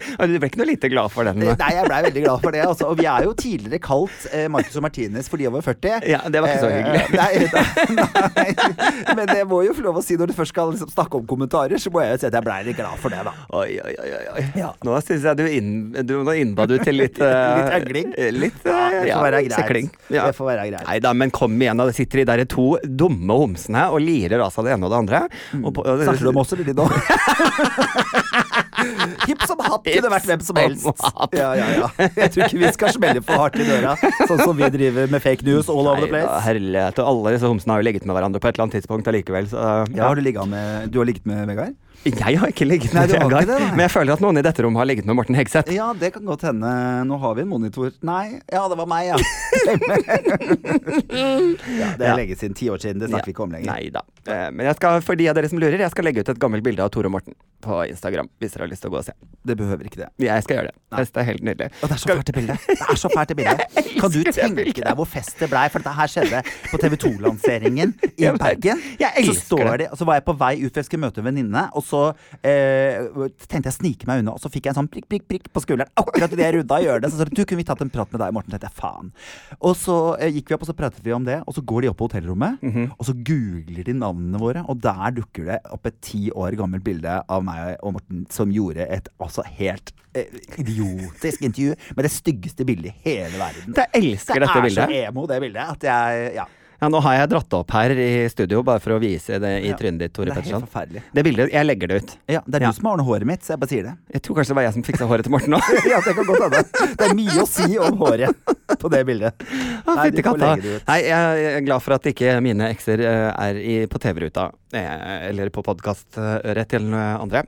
[0.00, 1.40] Du ble ikke noe lite glad for den?
[1.44, 2.62] Nei, jeg blei veldig glad for det.
[2.66, 2.88] Altså.
[2.90, 6.06] Og vi er jo tidligere kalt eh, Marcus og Martinez for de over 40.
[6.10, 7.02] Ja, det var ikke så Eh, hyggelig.
[7.20, 7.32] Nei,
[8.30, 11.18] nei, men jeg må jo få lov å si når du først skal liksom, snakke
[11.18, 13.32] om kommentarer, så må jeg jo si at jeg blei litt glad for det, da.
[13.58, 13.94] Oi, oi,
[14.36, 14.44] oi.
[14.58, 14.70] Ja.
[14.86, 15.70] Nå syns jeg du, inn,
[16.06, 17.26] du Nå innba du til litt uh,
[17.58, 18.12] Litt øgling.
[18.16, 19.56] Litt, Litt Ja, eh, det får være greit.
[19.58, 19.90] sikling.
[20.14, 20.26] Ja.
[20.30, 20.86] Det får være greit.
[20.88, 21.88] Nei da, men kom igjen, da.
[21.90, 25.00] Det sitter de der to dumme homsene og lirer av seg det ene og det
[25.04, 25.24] andre.
[25.60, 26.06] Og på, og, Mm.
[26.06, 26.84] Snakker du om oss eller de nå?
[29.28, 30.86] Hipp som happ kunne vært hvem som helst.
[31.36, 31.88] Ja, ja, ja.
[32.16, 33.96] Jeg tror ikke vi skal smelle for hardt i døra,
[34.28, 36.40] sånn som vi driver med fake news all over the Nei place.
[36.46, 36.98] herlighet.
[37.02, 39.50] Og alle disse homsene har jo ligget med hverandre på et eller annet tidspunkt allikevel,
[39.52, 41.74] så Ja, har du, med, du har ligget med Vegard?
[42.00, 44.88] Jeg har ikke ligget med Vegard, men jeg føler at noen i dette rommet har
[44.88, 45.68] ligget med Morten Hegseth.
[45.74, 46.70] Ja, det kan godt hende.
[47.04, 47.90] Nå har vi en monitor.
[48.08, 49.18] Nei, ja, det var meg, ja.
[50.70, 52.16] ja det er Ja.
[52.16, 52.54] lenge siden.
[52.56, 53.00] Ti år siden.
[53.02, 53.68] Det snakker vi ikke om lenger.
[53.72, 54.00] Nei da.
[54.00, 56.38] Eh, Men jeg skal, for de av dere som lurer, jeg skal legge ut et
[56.42, 58.28] gammelt bilde av Tore og Morten på Instagram.
[58.40, 59.12] Hvis dere har lyst til å gå og se.
[59.44, 60.08] Det behøver ikke det.
[60.24, 60.76] Jeg skal gjøre det.
[61.10, 61.68] Det er helt nydelig.
[61.82, 62.64] Og det er så fælt det bildet.
[62.70, 63.60] Det er så fælt det bildet.
[64.00, 65.66] Kan du tenke deg hvor fest det blei?
[65.72, 66.40] For dette her skjedde
[66.70, 68.30] på TV 2-lanseringen i.
[68.40, 68.80] Bergen.
[69.00, 69.88] Jeg Så elsker står det.
[69.92, 71.66] Og så var jeg på vei ut, for jeg skulle møte en venninne.
[71.76, 72.02] Og så
[72.46, 73.04] eh,
[73.50, 75.50] tenkte jeg å snike meg unna, og så fikk jeg en sånn prikk, prikk, prikk
[75.54, 75.90] på skulderen.
[76.00, 77.10] Akkurat idet jeg runda det.
[77.12, 78.54] så sa du, kunne vi tatt en prat med deg, Morten?
[78.54, 79.12] Tenkte jeg faen.
[79.60, 81.40] Og så eh, gikk vi opp, og så pratet vi om det.
[81.46, 82.90] Og så går de opp på hotellrommet, Mhm.
[82.98, 84.64] og så googler de navnene våre.
[84.68, 88.52] Og der dukker det opp et ti år gammelt bilde av meg og Morten som
[88.52, 90.30] gjorde et altså helt eh,
[90.60, 93.76] idiotisk intervju med det styggeste bildet i hele verden.
[93.76, 96.46] Jeg elsker det dette er så emo, det bildet, at jeg Ja.
[96.80, 99.68] Ja, nå har jeg dratt opp her i studio, bare for å vise det i
[99.68, 99.76] Ja.
[99.76, 101.02] trynet ditt, Tore Det er helt forferdelig.
[101.12, 102.16] Det bildet, jeg legger det ut.
[102.26, 102.70] Ja, det er Ja.
[102.70, 103.92] du som har ordnet håret mitt, så jeg bare sier det.
[104.14, 105.60] Jeg tror kanskje det var jeg som fiksa håret til Morten nå.
[105.92, 106.96] ja, det kan godt hende.
[106.96, 108.34] Det er mye å si om håret
[108.80, 109.34] på det bildet.
[109.86, 110.86] Ja, Nei, du får legge det ut.
[110.88, 114.50] Nei, jeg er glad for at ikke mine ekser eh, er i, på TV-ruta.
[114.72, 117.44] eh, Eller på podkastøret til eh, andre.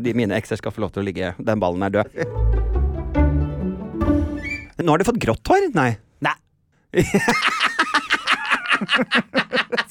[0.00, 1.34] De mine ekser skal få lov til å ligge.
[1.38, 2.08] Den ballen er død.
[4.82, 5.68] Nå har du fått grått hår?
[5.76, 5.90] Nei.
[6.24, 6.34] Nei.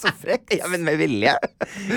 [0.01, 0.54] Så frekt.
[0.58, 1.34] Ja, men med vilje.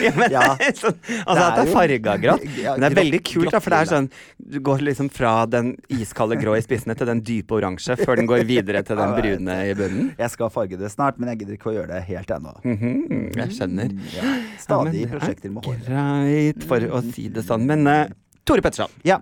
[0.02, 0.42] Ja, men, Ja.
[0.80, 2.44] sånn, altså Det at det er farga grått.
[2.60, 5.32] Ja, Men det er veldig kult, da, for det er sånn Du går liksom fra
[5.50, 9.14] den iskalde grå i spissene til den dype oransje før den går videre til den
[9.14, 10.10] Ja, brune i bunnen.
[10.20, 12.54] Jeg skal farge det snart, men jeg gidder ikke å gjøre det helt ennå.
[12.64, 13.94] Mhm, jeg skjønner.
[14.16, 14.24] Ja.
[14.24, 15.80] Ja, Stadig er prosjekter med hår.
[15.88, 17.64] Greit, for å si det sånn.
[17.68, 18.04] Men uh,
[18.44, 19.20] Tore Petterson, Ja.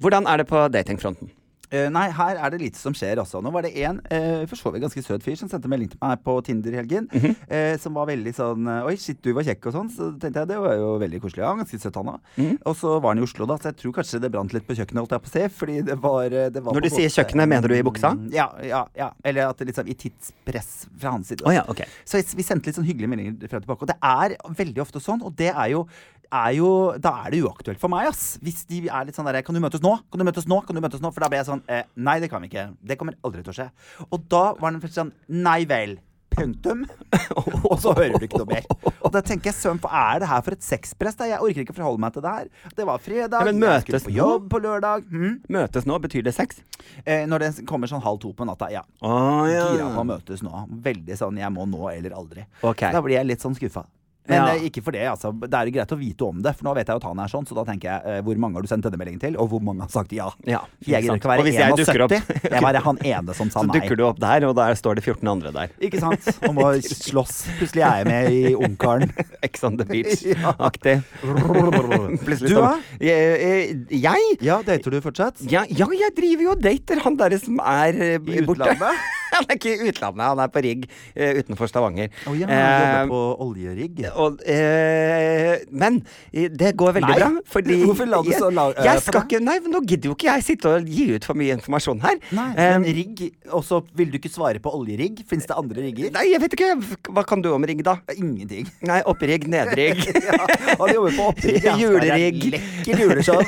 [0.00, 1.30] hvordan er det på datingfronten?
[1.70, 3.38] Eh, nei, her er det lite som skjer også.
[3.44, 6.00] Nå var det en uh, for så vidt ganske søt fyr som sendte melding til
[6.02, 7.06] meg på Tinder i helgen.
[7.14, 7.36] Mhm.
[7.46, 9.90] eh, som var veldig sånn Oi, shit, du var kjekk og sånn.
[9.94, 11.44] Så tenkte jeg det var jo veldig koselig.
[11.44, 12.18] Ja, ganske søt han òg.
[12.36, 12.58] Mhm.
[12.66, 14.76] Og så var han i Oslo, da, så jeg tror kanskje det brant litt på
[14.78, 15.46] kjøkkenet, holdt jeg på å si.
[15.60, 18.12] Fordi det var, det var Når på du sier kjøkkenet, mener du i buksa?
[18.18, 19.10] Mm, Ja, ja, ja.
[19.24, 21.46] Eller at det liksom i tidspress fra hans side.
[21.46, 21.86] Oh, ja, okay.
[22.04, 23.86] Så vi sendte litt sånn hyggelige meldinger frem og tilbake.
[23.86, 25.86] Og det er veldig ofte sånn, og det er jo,
[26.32, 26.70] er jo
[27.02, 28.38] Da er det uaktuelt for meg, ass.
[28.42, 29.96] Hvis de er litt sånn derre Kan du møtes nå?
[30.10, 30.60] Kan du møtes nå?
[30.66, 31.10] Kan du møtes nå?
[31.14, 32.70] For da blir jeg sånn eh, Nei, det kan vi ikke.
[32.82, 33.70] Det kommer aldri til å skje.
[34.10, 35.98] Og da var den først sånn Nei vel.
[36.30, 36.84] Punktum.
[37.70, 38.66] og så hører du ikke noe mer.
[39.02, 41.18] Og da tenker jeg søren, hva er det her for et sexpress?
[41.18, 41.26] da?
[41.26, 42.48] Jeg orker ikke forholde meg til det her.
[42.78, 45.08] Det var fredag, Ja, men jeg skulle på jobb på lørdag.
[45.10, 45.40] Hm?
[45.50, 46.62] Møtes nå, betyr det sex?
[47.02, 48.84] Eh, når det kommer sånn halv to på natta, ja.
[49.02, 49.14] Å
[49.50, 50.66] Gira på å møtes nå.
[50.86, 52.46] Veldig sånn 'jeg må nå eller aldri'.
[52.62, 52.92] Okay.
[52.94, 53.84] Da blir jeg litt sånn skuffa.
[54.30, 54.46] Men Ja.
[54.54, 55.32] eh, ikke for det, altså.
[55.42, 57.18] Det er jo greit å vite om det, for nå vet jeg jo at han
[57.24, 59.36] er sånn, så da tenker jeg eh, hvor mange har du sendt denne meldingen til,
[59.42, 60.28] og hvor mange har sagt ja?
[60.46, 63.74] Ja, jeg gidder ikke å være dukker opp- Jeg var han ene som sa Så
[63.74, 65.74] dukker du opp der, og der står det 14 andre der.
[65.82, 66.30] Ikke sant?
[66.48, 66.70] Og må
[67.10, 67.36] slåss.
[67.58, 69.10] Plutselig er jeg med i Ungkaren.
[69.46, 71.00] Ex on the beach-aktig.
[71.20, 72.74] Plutselig Du, da?
[73.02, 73.78] Jeg?
[73.90, 74.36] jeg?
[74.44, 75.40] Ja, dater du fortsatt?
[75.50, 78.36] Ja, ja, jeg driver jo og dater han derre som er borte.
[78.40, 79.08] I utlandet?
[79.34, 82.08] Han er ikke i utlandet, han er på rigg uh, utenfor Stavanger.
[82.26, 84.00] Oh, ja, Eh, jobber på oljerigg.
[84.14, 86.00] og, uh, men
[86.32, 87.18] eh, det går veldig Nei.
[87.20, 87.28] bra.
[87.54, 90.16] Fordi Hvorfor la du så la- jeg, eh, skal ikke, Nei, men nå gidder jo
[90.16, 92.18] ikke jeg sitte og gi ut for mye informasjon her.
[92.36, 93.22] Nei, Eh, men rigg,
[93.54, 95.22] og så vil du ikke svare på oljerigg?
[95.30, 96.10] Fins det andre rigger?
[96.16, 96.70] nei, jeg vet ikke.
[97.14, 97.96] Hva kan du om rigg, da?
[98.16, 98.66] Ingenting.
[98.88, 100.02] Nei, opprigg, nedrigg.
[100.30, 100.36] Ja,
[100.78, 101.64] han jobber på opprigg.
[101.64, 101.76] ja.
[101.80, 102.42] Julerigg.
[102.54, 103.40] Lekker juleshow.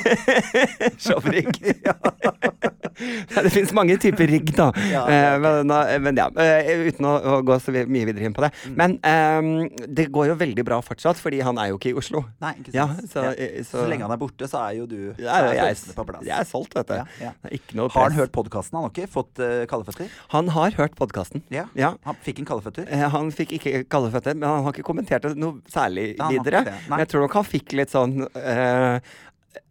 [0.99, 1.51] Showrigg.
[1.63, 4.71] Nei, det finnes mange typer rigg, da.
[4.93, 8.33] Ja, Eh, men, nå- men ja, eh, uten å, å gå så mye videre inn
[8.35, 8.51] på det.
[8.69, 8.75] Mm.
[8.79, 12.23] Men um, det går jo veldig bra fortsatt, fordi han er jo ikke i Oslo.
[12.43, 12.77] Nei, ikke sant.
[12.77, 13.31] Ja, så, Ja.
[13.37, 16.05] eh, Så, så- lenge han er borte, så er jo du er jeg, følelsene på
[16.11, 16.25] plass.
[16.27, 17.89] jeg er solgt, vet du.
[17.93, 18.77] Har han hørt podkasten?
[18.77, 20.09] Han har ikke fått uh, kaldeføtter?
[20.35, 21.43] Han har hørt podkasten.
[21.53, 21.65] Ja.
[21.79, 21.93] Ja.
[22.07, 22.87] Han fikk en kaldeføtter?
[22.89, 26.63] Eh, Han fikk ikke kaldeføtter, men han har ikke kommentert det noe særlig videre.
[26.89, 28.99] Men jeg tror nok han fikk litt sånn eh,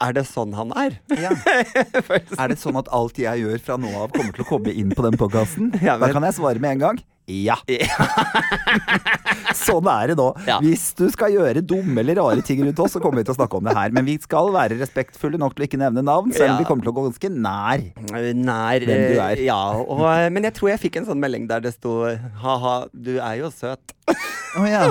[0.03, 0.99] Er det sånn han er?
[1.19, 1.31] Ja.
[2.43, 4.93] Er det sånn at alt jeg gjør fra nå av, kommer til å komme inn
[4.95, 5.73] på den podkasten?
[5.87, 7.01] Ja, Da kan jeg svare med en gang.
[7.31, 7.55] Ja.
[9.57, 10.27] sånn er det nå.
[10.49, 10.57] Ja.
[10.63, 13.39] Hvis du skal gjøre dumme eller rare ting rundt oss, så kommer vi til å
[13.39, 13.95] snakke om det her.
[13.95, 16.59] Men vi skal være respektfulle nok til å ikke nevne navn, selv om Ja.
[16.63, 17.85] vi kommer til å gå ganske nær.
[18.43, 19.45] Nær Hvem du eh, er.
[19.47, 19.61] Ja.
[19.79, 22.03] Og, eh, men jeg tror jeg fikk en sånn melding der det sto
[22.43, 23.95] Ha-ha, du er jo søt.
[24.59, 24.83] Å ja.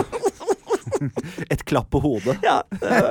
[1.54, 2.38] Et klapp på hodet.
[2.46, 2.62] Ja,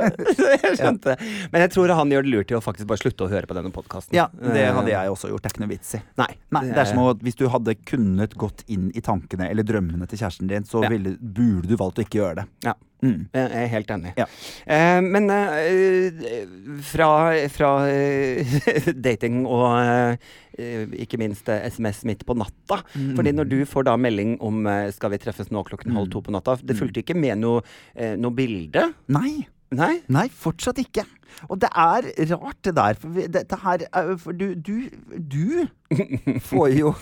[0.65, 1.17] jeg skjønte.
[1.53, 3.57] Men jeg tror han gjør det lurt i å faktisk bare slutte å høre på
[3.59, 4.17] denne podkasten.
[4.17, 5.45] Ja, det hadde jeg også gjort.
[5.45, 6.03] Det er ikke noe vits i.
[6.21, 6.31] Nei.
[6.55, 10.09] Nei, det er som at Hvis du hadde kunnet gått inn i tankene eller drømmene
[10.11, 12.47] til kjæresten din, så ville, burde du valgt å ikke gjøre det.
[12.71, 12.77] Ja.
[13.03, 13.29] Mm.
[13.33, 14.13] Jeg er helt enig.
[14.19, 14.27] Ja.
[14.67, 16.45] Eh, men eh,
[16.87, 17.11] fra,
[17.53, 18.59] fra eh,
[19.07, 22.83] dating og eh, ikke minst eh, SMS midt på natta.
[22.95, 23.15] Mm.
[23.17, 26.21] Fordi når du får da melding om eh, 'skal vi treffes nå klokken halv to
[26.21, 26.81] på natta', det Mm.
[26.83, 27.63] fulgte ikke med noe,
[27.97, 28.93] eh, noe bilde?
[29.09, 29.47] Nei.
[29.73, 30.01] Nei?
[30.09, 31.05] Nei, fortsatt ikke.
[31.49, 32.03] Og det er
[32.35, 32.95] rart, det der.
[32.99, 35.69] For dette her er- For du, du, du
[36.51, 36.95] får jo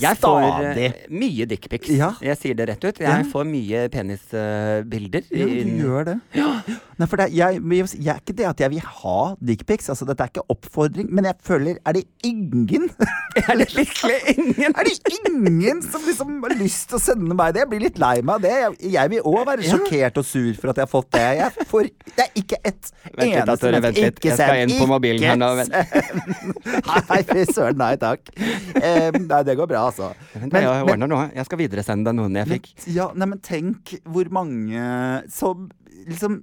[0.00, 1.88] Jeg får stadig eh, mye dickpics.
[1.96, 2.10] Ja.
[2.20, 2.98] Jeg sier det rett ut.
[3.00, 3.22] Jeg Ja.
[3.32, 5.22] får mye penisbilder.
[5.32, 6.16] Ja, du gjør det.
[6.96, 9.88] Nei, for det, jeg, jeg, jeg er ikke det at jeg vil ha dickpics.
[9.92, 12.88] Altså, dette er ikke oppfordring, men jeg føler Er det ingen
[13.48, 14.72] Er det virkelig ingen?
[14.72, 17.64] Er det ingen som liksom har lyst til å sende meg det?
[17.66, 18.52] Jeg blir litt lei meg av det.
[18.62, 21.26] Jeg, jeg vil òg være sjokkert og sur for at jeg har fått det.
[21.40, 24.22] Jeg får, det er ikke et Vent litt, da, Tore, vent litt.
[24.24, 25.76] Jeg skal inn på mobilen her nå, vent.
[27.10, 28.32] Nei, fy søren, nei takk.
[28.76, 30.10] Um, nei, det går bra, altså.
[30.34, 31.30] Vent, jeg ordner noe.
[31.36, 32.68] Jeg skal videresende deg noen jeg fikk.
[32.94, 34.84] ja, nei, men tenk hvor mange
[35.32, 35.68] som
[36.06, 36.42] liksom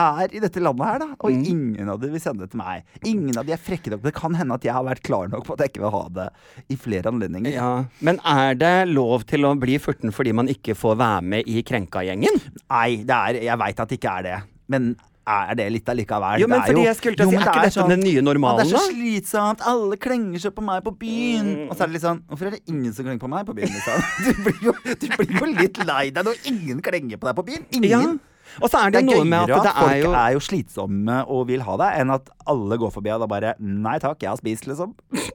[0.00, 1.06] er i dette landet her, da.
[1.18, 1.44] Og Mm.
[1.50, 2.84] ingen av dem vil sende det til meg.
[3.04, 4.02] Ingen av de er frekke nok.
[4.04, 6.02] Det kan hende at jeg har vært klar nok på at jeg ikke vil ha
[6.08, 6.28] det
[6.70, 7.52] i flere anledninger.
[7.52, 11.48] Ja, Men er det lov til å bli furten fordi man ikke får være med
[11.50, 12.38] i Krenka-gjengen?
[12.70, 14.42] Nei, det er, jeg veit at det ikke er det.
[14.68, 14.94] Men
[15.30, 16.40] er det litt allikevel?
[16.42, 18.02] Jo, men Det er fordi jeg skulle til å si, er ikke det dette den
[18.04, 19.64] nye normalen, normalen, Det er så slitsomt.
[19.72, 21.50] Alle klenger seg på meg på byen.
[21.50, 21.68] Mm.
[21.68, 23.56] Og så er det litt sånn Hvorfor er det ingen som klenger på meg på
[23.58, 23.76] byen?
[23.76, 24.08] Liksom?
[24.30, 27.46] Du, blir jo, du blir jo litt lei deg når ingen klenger på deg på
[27.50, 27.64] byen.
[27.76, 27.90] Ingen.
[27.90, 28.29] Ja.
[28.60, 30.34] Og så er det, Det er noe med at, at det folk er jo er
[30.36, 33.96] jo slitsomme og vil ha det, enn at alle går forbi og da bare Nei
[34.02, 34.96] takk, jeg har spist, liksom.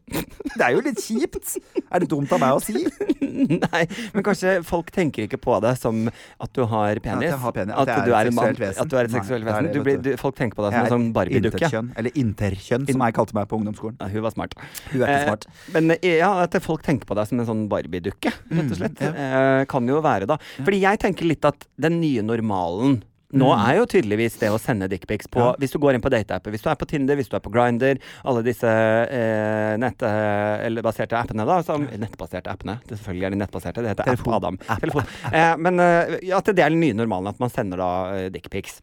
[0.56, 1.58] Det er jo litt kjipt.
[1.92, 2.86] Er det dumt av meg å si?
[3.66, 3.82] Nei,
[4.16, 7.28] men kanskje folk tenker ikke på det som at du har penis.
[7.28, 8.56] jeg har penis, at er du et er mann.
[8.62, 8.80] vesen.
[8.80, 9.68] At du er et seksuelt vesen.
[9.74, 10.14] Du blir, du.
[10.22, 11.72] folk tenker på deg som en sånn Barbie-dukke.
[12.00, 13.98] Eller interkjønn, som jeg kalte meg på ungdomsskolen.
[14.00, 14.56] Ja, hun var smart.
[14.94, 15.74] Hun er ikke Eh.
[15.76, 19.02] Men eh, ja, at folk tenker på deg som en sånn Barbie-dukke, rett og slett.
[19.04, 19.12] ja.
[19.12, 20.40] eh, kan jo være, da.
[20.62, 23.02] Fordi jeg tenker litt at den nye normalen
[23.34, 25.46] nå er jo tydeligvis det å sende dickpics på Mm.
[25.46, 25.56] Ja.
[25.60, 27.52] Hvis du går inn på dateapper, hvis du er på Tinder, hvis du er på
[27.52, 31.62] Grindr, alle disse eh, nett, eh, appene, da.
[31.64, 32.80] Som, nettbaserte appene.
[32.88, 33.82] Det selvfølgelig er de nettbaserte.
[33.82, 34.34] Det heter Telefon.
[34.34, 34.60] App Adam.
[34.68, 35.04] App, Telefon.
[35.32, 38.82] Eh, men eh, at det er den nye normalen, at man sender da eh, dickpics.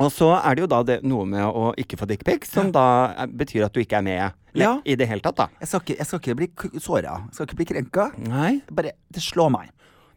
[0.00, 2.86] Og så er det jo da det, noe med å ikke få dickpics, som da
[3.16, 4.74] eh, betyr at du ikke er med Ja.
[4.84, 5.48] i det hele tatt, da.
[5.60, 7.16] Jeg skal ikke, jeg skal ikke bli såra.
[7.32, 8.10] Skal ikke bli krenka.
[8.20, 8.60] Nei.
[8.70, 9.70] Bare Det slår meg.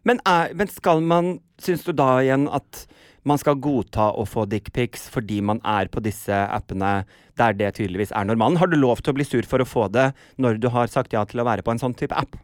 [0.05, 2.81] Men, er, men skal man Syns du da igjen at
[3.25, 7.05] man skal godta å få dickpics fordi man er på disse appene
[7.39, 8.59] der det tydeligvis er normalen?
[8.61, 10.11] Har du lov til å bli sur for å få det
[10.41, 12.37] når du har sagt ja til å være på en sånn type app?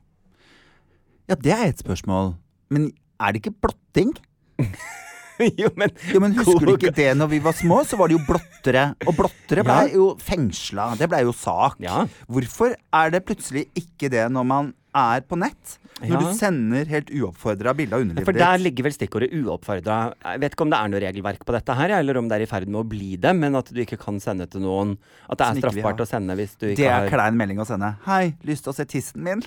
[1.30, 2.34] Ja, det er et spørsmål.
[2.74, 2.89] Men
[3.22, 4.12] er det ikke blotting?
[5.62, 7.82] jo, men Jo, men Husker du ikke det når vi var små?
[7.88, 8.89] Så var det jo blottere.
[9.08, 9.96] Og blottere ble Ja.
[9.96, 10.91] jo fengsla.
[11.00, 11.78] Det ble jo sak.
[11.84, 12.04] Ja.
[12.30, 15.77] Hvorfor er det plutselig ikke det når man er på nett?
[16.01, 16.19] Når Ja.
[16.19, 18.25] du sender helt uoppfordra bilde av underlivet ditt.
[18.25, 20.13] For der ligger vel stikkordet uoppfordra.
[20.25, 22.41] Jeg vet ikke om det er noe regelverk på dette her, eller om det er
[22.41, 24.97] i ferd med å bli det, men at du ikke kan sende til noen
[25.30, 27.67] At det er straffbart å sende hvis du ikke har Det er klein melding å
[27.67, 27.95] sende.
[28.06, 29.43] 'Hei, lyst til å se tissen min?'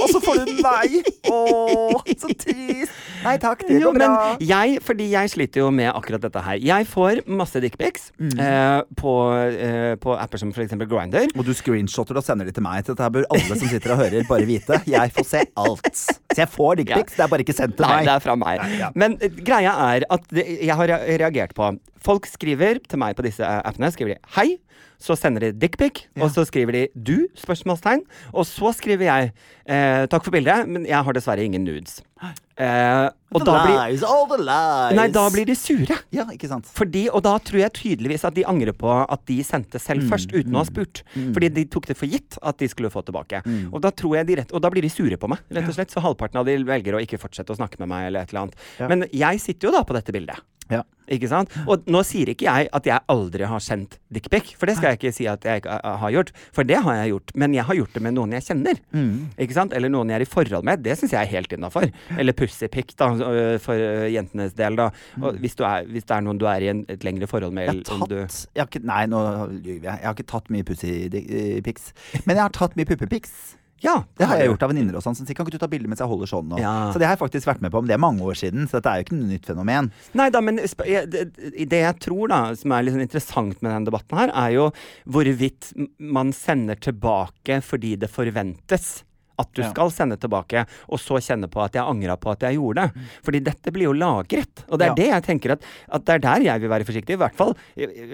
[0.00, 1.02] Og så får du nei!
[1.26, 2.92] Å, så trist.
[3.24, 4.36] Nei takk, det går bra.
[4.38, 6.56] men jeg, fordi jeg sliter jo med akkurat dette her.
[6.62, 8.38] Jeg får masse dickpics Mm.
[8.38, 9.12] eh, på,
[9.58, 10.70] eh, på apper som f.eks.
[10.86, 11.26] Grindr.
[11.36, 12.84] Og du screenshotter og sender de til meg.
[12.84, 14.69] Dette her bør alle som sitter og hører, bare vite.
[14.86, 15.92] Jeg får se alt.
[16.00, 18.60] Så jeg får dickpics, det er bare ikke sendt til Nei, det er fra meg.
[18.62, 18.90] Ja, ja.
[18.98, 23.24] Men eh, greia er at det, jeg har reagert på Folk skriver til meg på
[23.26, 24.58] disse eh, appene skriver de 'hei',
[25.00, 26.24] så sender de dickpic, Ja.
[26.24, 28.02] og så skriver de 'du?' spørsmålstegn,
[28.32, 29.32] og så skriver jeg
[29.66, 32.00] eh, 'takk for bildet, men jeg har dessverre ingen nudes'.
[32.60, 34.96] Eh, og da blir, lies, lies.
[34.98, 35.96] nei, da blir de sure.
[36.12, 36.68] Ja, ikke sant.
[36.76, 40.10] Fordi, og da tror jeg tydeligvis at de angrer på at de sendte selv Mm,
[40.12, 41.02] først, uten å ha spurt.
[41.14, 43.42] Fordi de tok det for gitt at de skulle få tilbake.
[43.44, 43.72] Mm.
[43.72, 45.76] Og da tror jeg de rett, og da blir de sure på meg, rett og
[45.76, 45.92] slett.
[45.92, 48.48] Så halvparten av de velger å ikke fortsette å snakke med meg, eller et eller
[48.48, 48.64] annet.
[48.80, 48.88] Ja.
[48.88, 50.40] Men jeg sitter jo da på dette bildet.
[50.70, 50.84] Ja.
[51.10, 51.50] Ikke sant?
[51.66, 55.00] Og nå sier ikke jeg at jeg aldri har sendt dickpic, for det skal jeg
[55.00, 56.30] ikke si at jeg ikke uh, har gjort.
[56.54, 57.32] For det har jeg gjort.
[57.42, 58.78] Men jeg har gjort det med noen jeg kjenner.
[58.94, 59.10] Mm.
[59.34, 59.74] Ikke sant?
[59.74, 60.84] Eller noen jeg er i forhold med.
[60.86, 61.88] Det syns jeg er helt innafor.
[62.18, 64.90] Eller pussypic, da, øh, for øh, jentenes del, da.
[65.20, 67.54] Og hvis, du er, hvis det er noen du er i en, et lengre forhold
[67.54, 69.20] med, Jeg har om du jeg har ikke, Nei, nå
[69.52, 69.96] lyver jeg.
[70.00, 71.92] Jeg har ikke tatt mye pussypics.
[72.24, 73.34] Men jeg har tatt mye puppepics.
[73.80, 75.16] Ja, Det har jeg gjort av venninner og sånn.
[75.16, 76.52] Som sier kan ikke du ta bilde mens jeg holder sånn?
[76.60, 76.90] Ja.
[76.92, 78.68] Så det har jeg faktisk vært med på, men det er mange år siden.
[78.68, 79.88] Så dette er jo ikke noe nytt fenomen.
[80.20, 81.22] Nei da, men det,
[81.72, 84.66] det jeg tror da, som er litt sånn interessant med denne debatten her, er jo
[85.08, 88.98] hvorvidt man sender tilbake fordi det forventes.
[89.40, 89.70] At du Ja.
[89.72, 93.06] skal sende tilbake, og så kjenne på at jeg angra på at jeg gjorde det.
[93.26, 94.64] Fordi dette blir jo lagret.
[94.68, 94.94] Og det er Ja.
[95.00, 97.16] det jeg tenker at, at det er der jeg vil være forsiktig.
[97.16, 97.54] I hvert fall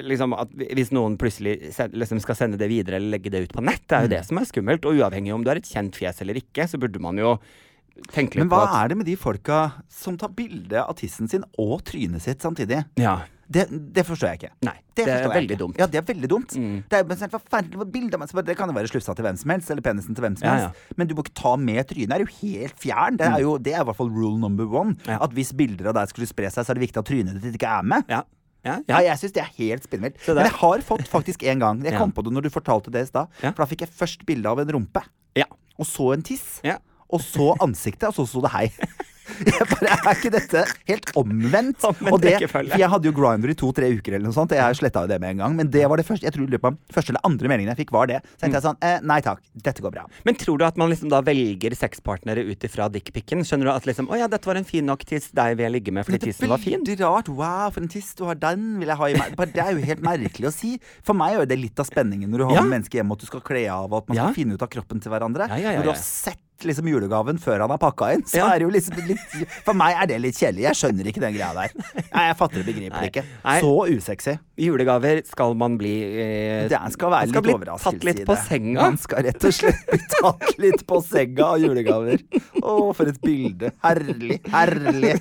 [0.07, 1.59] liksom, at hvis noen plutselig
[1.93, 3.83] liksom skal sende det videre eller legge det ut på nett.
[3.89, 4.85] Det er jo det som er skummelt.
[4.87, 7.39] Og uavhengig om du er et kjent fjes eller ikke, så burde man jo
[8.13, 10.95] tenke litt på at Men hva er det med de folka som tar bilde av
[10.99, 12.85] tissen sin og trynet sitt samtidig?
[13.01, 13.23] Ja.
[13.47, 13.63] Det,
[13.95, 14.51] det forstår jeg ikke.
[14.67, 14.75] Nei.
[14.97, 15.61] Det, er jeg veldig ikke.
[15.61, 15.77] dumt.
[15.79, 16.55] Ja, det er veldig dumt.
[16.59, 16.79] Mm.
[16.91, 18.43] Det er jo forferdelig bilde av.
[18.49, 20.55] Det kan jo være slufsa til hvem som helst, eller penisen til hvem som Ja,
[20.65, 20.97] helst.
[20.99, 22.11] Men du må ikke ta med trynet.
[22.11, 23.19] Det er jo helt fjern.
[23.21, 24.97] Det er jo det er i hvert fall rule number one.
[25.07, 25.21] Ja.
[25.23, 27.55] At hvis bilder av deg skulle spre seg, så er det viktig at trynet ditt
[27.61, 28.09] ikke er med.
[28.11, 28.25] Ja.
[28.67, 29.13] Ja, Ja, ja.
[29.13, 30.17] jeg syns det er helt spinnvilt.
[30.27, 32.01] Men jeg har fått faktisk en gang Jeg Ja.
[32.03, 33.31] kom på det når du fortalte det i stad.
[33.45, 33.53] Ja.
[33.53, 35.05] For da fikk jeg først bilde av en rumpe,
[35.39, 35.47] ja.
[35.79, 36.59] og så en tiss.
[36.67, 36.79] ja.
[37.07, 38.65] Og så ansiktet, og så sto det hei.
[39.47, 41.83] Jeg bare, Er ikke dette helt omvendt?
[41.87, 42.35] Omvendt Og det,
[42.79, 44.53] jeg hadde jo Grindr i to-tre uker, eller noe sånt.
[44.55, 45.57] Jeg sletta jo det med en gang.
[45.59, 47.93] Men det var det første jeg tror løpet av første eller andre meldingen jeg fikk,
[47.97, 48.21] var det.
[48.37, 50.05] Så tenkte jeg sånn eh, Nei takk, dette går bra.
[50.29, 53.43] Men tror du at man liksom da velger sexpartnere ut ifra dickpicen?
[53.47, 55.75] Skjønner du at liksom Å ja, dette var en fin nok tiss deg vil jeg
[55.79, 56.79] ligge med fordi er tissen var fin?
[56.81, 57.29] veldig rart.
[57.33, 58.39] Wow, for en tiss du har.
[58.41, 59.37] Den vil jeg ha i meg.
[59.57, 60.77] Det er jo helt merkelig å si.
[61.07, 62.63] For meg er det litt av spenningen når du har Ja.
[62.67, 64.37] med mennesker hjemme, at du skal kle av, og at man skal Ja.
[64.39, 65.49] finne ut av kroppen til hverandre.
[65.51, 68.39] Ja, ja, ja, Når du har sett liksom julegaven før han har pakka inn, så
[68.39, 68.47] Ja.
[68.55, 70.63] er det jo liksom litt For meg er det litt kjedelig.
[70.65, 71.75] Jeg skjønner ikke den greia der.
[72.15, 73.25] Nei, jeg fatter det begriper det ikke.
[73.45, 73.57] Nei.
[73.61, 74.37] Så usexy.
[74.57, 78.01] Julegaver skal man bli eh, Det skal være skal litt overraskelse i det.
[78.01, 78.81] tatt litt på senga.
[78.87, 82.25] Man skal rett og slett bli tatt litt på senga av julegaver.
[82.63, 83.73] Å, for et bilde.
[83.85, 84.41] Herlig.
[84.49, 85.17] Herlig.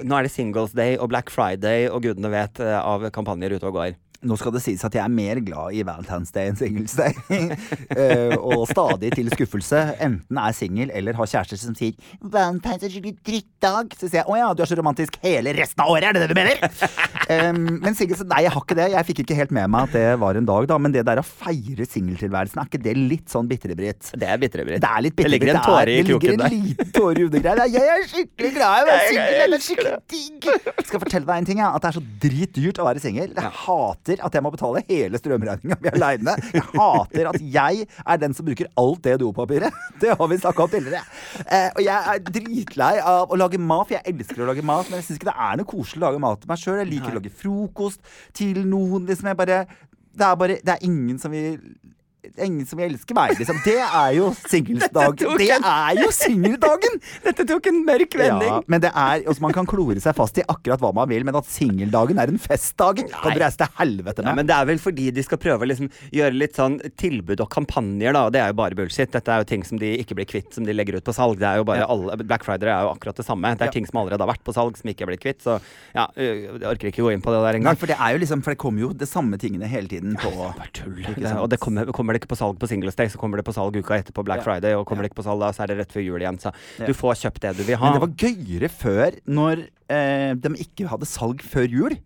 [0.00, 3.68] Nå er det Singles Day og Black Friday og gudene vet eh, av kampanjer ute
[3.68, 3.92] og går.
[4.22, 7.14] Nå skal det sies at jeg er mer glad i Valentine's Day enn Singles Day.
[7.90, 12.92] Eh, og stadig til skuffelse enten er singel eller har kjærester som sier 'Valentine's er
[12.92, 13.96] skikkelig drittdag'.
[13.98, 16.22] Så sier jeg 'Å ja, du er så romantisk hele resten av året', er det
[16.22, 16.60] det du mener?
[17.50, 18.86] um, men singles Nei, jeg har ikke det.
[18.92, 20.78] Jeg fikk ikke helt med meg at det var en dag, da.
[20.78, 24.12] Men det der å feire singeltilværelsen, er ikke det litt sånn bitre, Britt?
[24.14, 24.80] Det er bitre, Britt.
[24.84, 26.48] Det Det ligger en tåre i Det er- kroken Det der.
[26.48, 27.66] ligger en liten tåre i undergreia.
[27.66, 29.50] Jeg er skikkelig glad i å være Jeg- jeg singel.
[29.50, 30.40] Det er skikkelig digg.
[30.78, 33.34] Jeg skal fortelle deg en ting, ja, at det er så dritdyrt å være singel.
[33.34, 36.34] Jeg hater at jeg må betale hele strømregninga mi aleine.
[36.54, 39.76] Jeg hater at jeg er den som bruker alt det dopapiret.
[40.00, 41.02] Det har vi snakka om tidligere.
[41.44, 44.88] Eh, og jeg er dritlei av å lage mat, for jeg elsker å lage mat,
[44.88, 46.80] men jeg syns ikke det er noe koselig å lage mat til meg sjøl.
[46.80, 49.30] Jeg liker å lage frokost til noen, liksom.
[49.30, 49.62] Jeg bare
[50.10, 51.60] Det er bare Det er ingen som vil
[52.36, 53.58] ingen som elsker elske meg, liksom.
[53.64, 55.20] Det er jo singelsdag.
[55.38, 56.98] Det er jo singeldagen!
[57.26, 58.50] Dette tok en mørk vending.
[58.50, 61.24] Ja, men det er, også Man kan klore seg fast i akkurat hva man vil,
[61.26, 64.66] men at singeldagen er en festdag, kan du reise til helvete Ja, men det er
[64.68, 68.24] vel fordi de skal prøve å liksom gjøre litt sånn tilbud og kampanjer, da.
[68.34, 69.10] Det er jo bare bullshit.
[69.14, 71.38] Dette er jo ting som de ikke blir kvitt, som de legger ut på salg.
[71.40, 71.88] Det er jo bare Ja.
[71.94, 73.54] alle, Black Friday er jo akkurat det samme.
[73.56, 75.40] Det er ting som allerede har vært på salg, som ikke er blitt kvitt.
[75.46, 75.56] Så
[75.94, 77.78] ja, jeg orker ikke gå inn på det der engang.
[77.80, 80.30] for det er jo liksom For det kommer jo de samme tingene hele tiden på
[80.36, 81.00] Bare tull.
[81.16, 83.44] Det, og det kommer, kommer det ikke på salg på Singles Day, så kommer det
[83.46, 84.44] på salg uka etter på Black Ja.
[84.44, 84.74] Friday.
[84.74, 85.08] Og kommer Ja.
[85.08, 86.38] det ikke på salg da, så er det rett før jul igjen.
[86.40, 86.52] Så
[86.86, 87.90] du får kjøpt det du vil ha.
[87.90, 91.98] Men det var gøyere før, når eh, de ikke hadde salg før jul.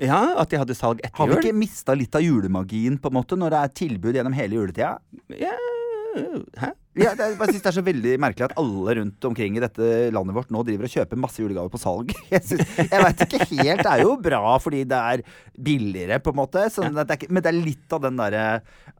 [0.00, 1.42] Ja, at de hadde salg etter Har vi jul.
[1.44, 4.98] ikke mista litt av julemagien, på en måte, når det er tilbud gjennom hele juletida?
[5.38, 5.52] Ja,
[6.58, 6.72] hæ?
[6.94, 9.62] Ja, det, er- jeg synes det er så veldig merkelig at alle rundt omkring i
[9.64, 12.12] dette landet vårt nå driver og kjøper masse julegaver på salg.
[12.34, 13.82] Jeg, synes, jeg vet ikke helt.
[13.82, 15.24] Det er jo bra fordi det er
[15.58, 16.68] billigere, på en måte.
[16.70, 18.44] Så det er men det er litt av den derre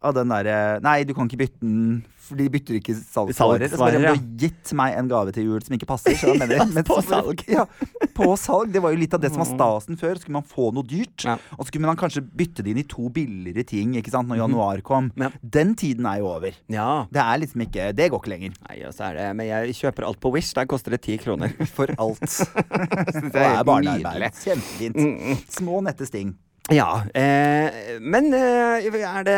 [0.02, 3.68] der, Nei, du kan ikke bytte den, for de bytter ikke salgsvarer.
[3.72, 4.12] Så bare, ja.
[4.14, 6.16] Har gitt meg en gave til jul som ikke passer.
[6.18, 7.44] Så mener, Ja, på salg.
[7.50, 7.64] Ja,
[8.16, 8.72] på salg.
[8.74, 10.18] Det var jo litt av det som var stasen før.
[10.22, 11.36] Skulle man få noe dyrt, Ja.
[11.58, 14.42] og så skulle man kanskje bytte det inn i to billigere ting ikke sant, når
[14.42, 15.10] januar kom.
[15.20, 15.30] Ja.
[15.42, 16.56] Den tiden er jo over.
[16.72, 16.88] Ja.
[17.12, 18.56] Det er liksom ikke Det går ikke lenger.
[18.68, 20.54] Nei, så er det Men jeg kjøper alt på Wish.
[20.56, 21.52] Der koster det ti kroner.
[21.74, 22.24] For alt.
[22.24, 24.30] det det er barnearbeid.
[24.44, 24.96] Kjempefint.
[24.98, 26.34] Mm, Små, nette sting.
[26.72, 29.34] Ja, eh, men eh, er det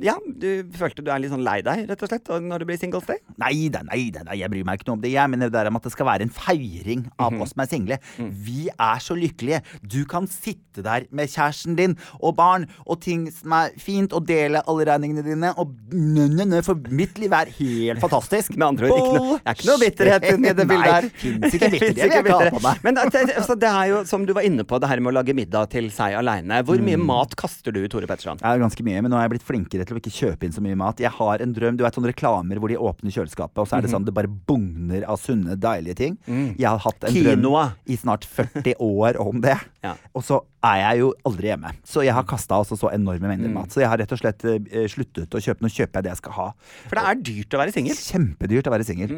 [0.00, 2.78] Ja, du følte du er litt sånn lei deg, rett og slett, når det blir
[2.80, 3.18] Singles Day?
[3.42, 5.10] Nei da, nei da, jeg bryr meg ikke noe om det.
[5.12, 7.42] Jeg mener det der om at det skal være en feiring av Mhm.
[7.44, 7.98] oss som er single.
[8.16, 8.30] Mm.
[8.46, 9.60] Vi er så lykkelige.
[9.84, 14.24] Du kan sitte der med kjæresten din og barn og ting som er fint, og
[14.26, 18.56] dele alle regningene dine, og nø, nø, nø, for mitt liv er helt fantastisk.
[18.56, 21.10] Med andre ord, ikke noe, det er ikke noe bitterhet inni det bildet her.
[21.20, 22.02] Fins ikke bitterhet.
[22.08, 22.82] Ikke bitterhet.
[22.82, 23.04] Men det,
[23.36, 25.68] altså, det er jo, som du var inne på, det her med å lage middag
[25.76, 26.53] til seg aleine.
[26.62, 27.06] Hvor mye Mm.
[27.06, 28.38] mat kaster du, Tore Petterson?
[28.40, 30.60] Ja, ganske mye, men nå har jeg blitt flinkere til å ikke kjøpe inn så
[30.62, 31.00] mye mat.
[31.00, 33.82] Jeg har en drøm, du vet sånne reklamer hvor de åpner kjøleskapet, og så er
[33.82, 36.18] det sånn det bare bugner av sunne, deilige ting.
[36.28, 37.64] Jeg har hatt en Kinoa.
[37.74, 39.56] drøm i snart 40 år om det.
[39.82, 39.94] Ja.
[40.14, 41.72] Og så er jeg jo aldri hjemme.
[41.84, 43.68] Så jeg har kasta altså så enorme mengder mat.
[43.74, 45.60] Så jeg har rett og slett uh, sluttet å kjøpe.
[45.60, 46.46] Nå kjøper jeg det jeg skal ha.
[46.88, 47.94] For det er dyrt å være singel.
[47.96, 49.10] Kjempedyrt å være singel.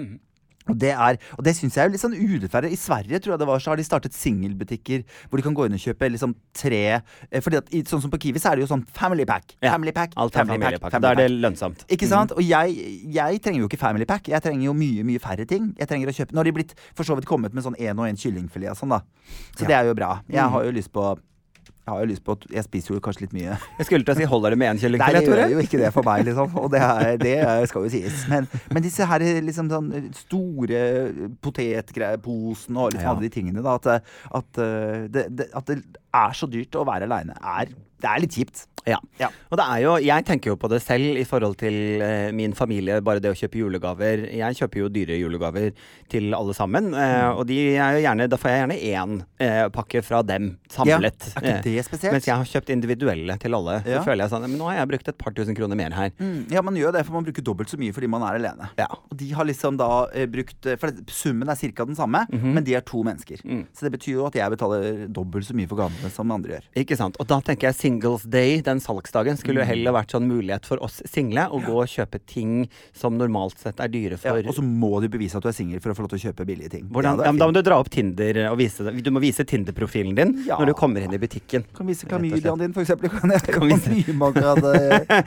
[0.66, 2.72] Og det, er, og det syns jeg er litt sånn urettferdig.
[2.74, 5.66] I Sverige tror jeg det var, så har de startet singelbutikker hvor de kan gå
[5.68, 8.64] inn og kjøpe liksom tre eh, Fordi at Sånn som på Kiwi så er det
[8.64, 9.54] jo sånn family pack.
[9.60, 9.70] Ja.
[9.76, 10.98] Family pack, Alt er family pack, pack.
[11.04, 11.84] Da er det lønnsomt.
[11.92, 12.34] Ikke sant?
[12.34, 12.74] Og jeg,
[13.14, 14.32] jeg trenger jo ikke family pack.
[14.32, 15.70] Jeg trenger jo mye mye færre ting.
[15.78, 17.94] Jeg trenger å kjøpe Nå har de blitt for så vidt kommet med sånn én
[17.94, 19.02] og én kyllingfilet og sånn, da.
[19.54, 20.16] Så det er jo bra.
[20.32, 21.14] Jeg har jo lyst på
[21.86, 23.56] jeg har jo lyst på at Jeg spiser jo kanskje litt mye.
[23.78, 25.78] Jeg skulle til å si holder det med én Nei, kyllingfilet, det gjør jo ikke
[25.84, 26.56] det for meg, liksom.
[26.58, 28.24] Og det, er, det skal jo sies.
[28.32, 30.80] Men, men disse her liksom sånn store
[31.46, 33.12] potetposene og liksom Ja.
[33.14, 33.76] alle de tingene, da.
[33.78, 34.62] At, at,
[35.14, 35.78] det, det, at det
[36.16, 38.66] er så dyrt å være aleine, er, det er litt kjipt.
[38.86, 39.00] Ja.
[39.18, 39.26] Ja.
[39.50, 41.74] Og det er jo, jeg tenker jo på det selv i forhold til
[42.06, 44.28] eh, min familie, bare det å kjøpe julegaver.
[44.30, 45.72] Jeg kjøper jo dyre julegaver
[46.12, 47.38] til alle sammen, eh, Mm.
[47.40, 51.18] og er gjerne, da får jeg gjerne én eh, pakke fra dem samlet.
[51.34, 52.12] Ja, er ikke det Eh, spesielt?
[52.14, 53.80] Mens jeg har kjøpt individuelle til alle.
[53.82, 56.10] Så føler jeg sånn Men nå har jeg brukt et par tusen kroner mer her.
[56.20, 58.70] Mm, ja, man gjør det, for man bruker dobbelt så mye fordi man er alene.
[58.78, 58.86] Ja.
[59.10, 61.84] Og de har liksom da eh, brukt eh, For summen er ca.
[61.84, 62.54] den samme, Mhm.
[62.54, 63.42] men de er to mennesker.
[63.42, 63.66] Mm.
[63.74, 66.70] Så det betyr jo at jeg betaler dobbelt så mye for gavene som andre gjør.
[66.84, 67.16] Ikke sant?
[67.18, 69.62] Og da tenker jeg Singles Day, den salgsdagen, skulle Mm.
[69.62, 73.58] jo heller vært sånn mulighet for oss single å gå og kjøpe ting som normalt
[73.62, 75.90] sett er dyre Ja, for og så må du bevise at du er singel for
[75.92, 76.88] å få lov til å kjøpe billige ting.
[76.90, 78.96] hvordan, ja, Da må du dra opp Tinder og vise det.
[79.04, 81.64] Du må vise Tinder-profilen din når du kommer inn i butikken.
[81.74, 83.08] kan vise klamydiaen din, for eksempel.
[83.10, 84.02] Kan jeg Kan vise-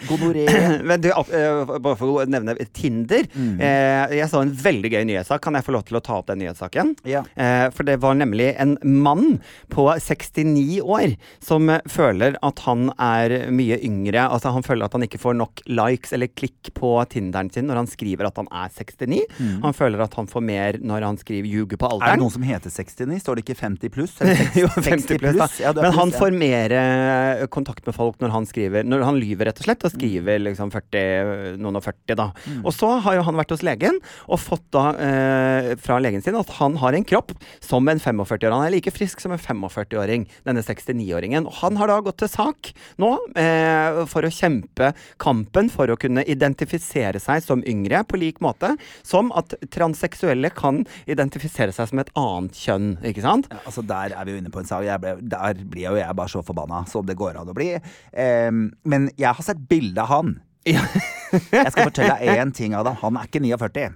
[0.10, 0.84] Gonoré.
[0.84, 3.24] Men du, eh, bare for å nevne Tinder.
[3.36, 3.60] Mm.
[3.62, 5.42] Eh, jeg så en veldig gøy nyhetssak.
[5.42, 6.96] Kan jeg få lov til å ta opp den nyhetssaken?
[7.06, 7.24] Ja.
[7.38, 12.90] Eh, for det var nemlig en mann på 69 69 år, som føler at han
[12.98, 14.26] er mye yngre.
[14.26, 17.76] Altså Han føler at han ikke får nok likes eller klikk på Tinderen sin når
[17.84, 19.22] han skriver at han er 69.
[19.64, 22.42] Han føler at han får mer når han skriver 'ljuger på Er det noen som
[22.42, 23.20] heter 69?
[23.22, 24.16] Står det ikke 50 pluss?
[24.20, 25.60] 60, jo, 50 pluss, Plus.
[25.62, 26.20] Ja, Men han plus, ja.
[26.20, 29.86] får mer eh, kontakt med folk når han skriver Når han lyver, rett og slett,
[29.86, 32.32] og skriver liksom 40, noen og 40, da.
[32.48, 32.64] Mm.
[32.66, 36.38] Og så har jo han vært hos legen og fått da eh, fra legen sin
[36.40, 37.34] at han har en kropp
[37.64, 38.54] som en 45-åring.
[38.56, 41.48] Han er like frisk som en 45-åring, denne 69-åringen.
[41.50, 42.72] Og han har da gått til sak
[43.02, 48.42] nå eh, for å kjempe kampen for å kunne identifisere seg som yngre, på lik
[48.44, 48.74] måte
[49.06, 53.50] som at transseksuelle kan identifisere seg som et annet kjønn, ikke sant?
[53.52, 54.86] Ja, altså Der er vi jo inne på en sak.
[55.04, 57.72] Ble, der blir jo jeg bare så forbanna som det går an å bli.
[58.14, 60.38] Ehm, men jeg har sett bilde av han.
[60.68, 60.84] Ja.
[61.32, 62.96] Jeg skal fortelle deg én ting av det.
[63.04, 63.90] Han er ikke 49.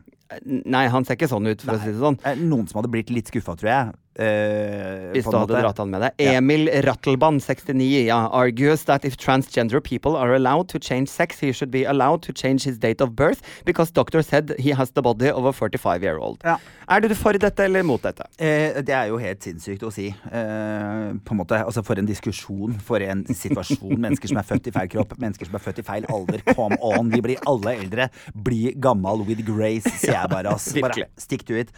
[0.65, 2.17] Nei, han ser ikke sånn ut, for å si det sånn.
[2.25, 3.93] Eh, Noen som hadde blitt litt skuffa, tror jeg.
[4.15, 6.23] Eh, Hvis du hadde dratt han med deg.
[6.33, 11.51] Emil Rattelband, 69, ja, argues that if transgender people are allowed to change sex, he
[11.53, 15.01] should be allowed to change his date of birth because doctor said he has the
[15.01, 16.39] body of a 45 year old.
[16.43, 16.57] Ja.
[16.89, 18.25] Er du for dette eller mot dette?
[18.37, 20.09] Eh, det er jo helt sinnssykt å si.
[20.11, 23.95] Eh, på en måte, altså For en diskusjon, for en situasjon.
[24.03, 26.43] Mennesker som er født i feil kropp, mennesker som er født i feil alder.
[26.53, 28.09] Come on, vi blir alle eldre.
[28.45, 30.53] Bli gammal with grace, sier jeg bare.
[30.53, 30.71] ass.
[30.83, 31.71] Bare stick to it.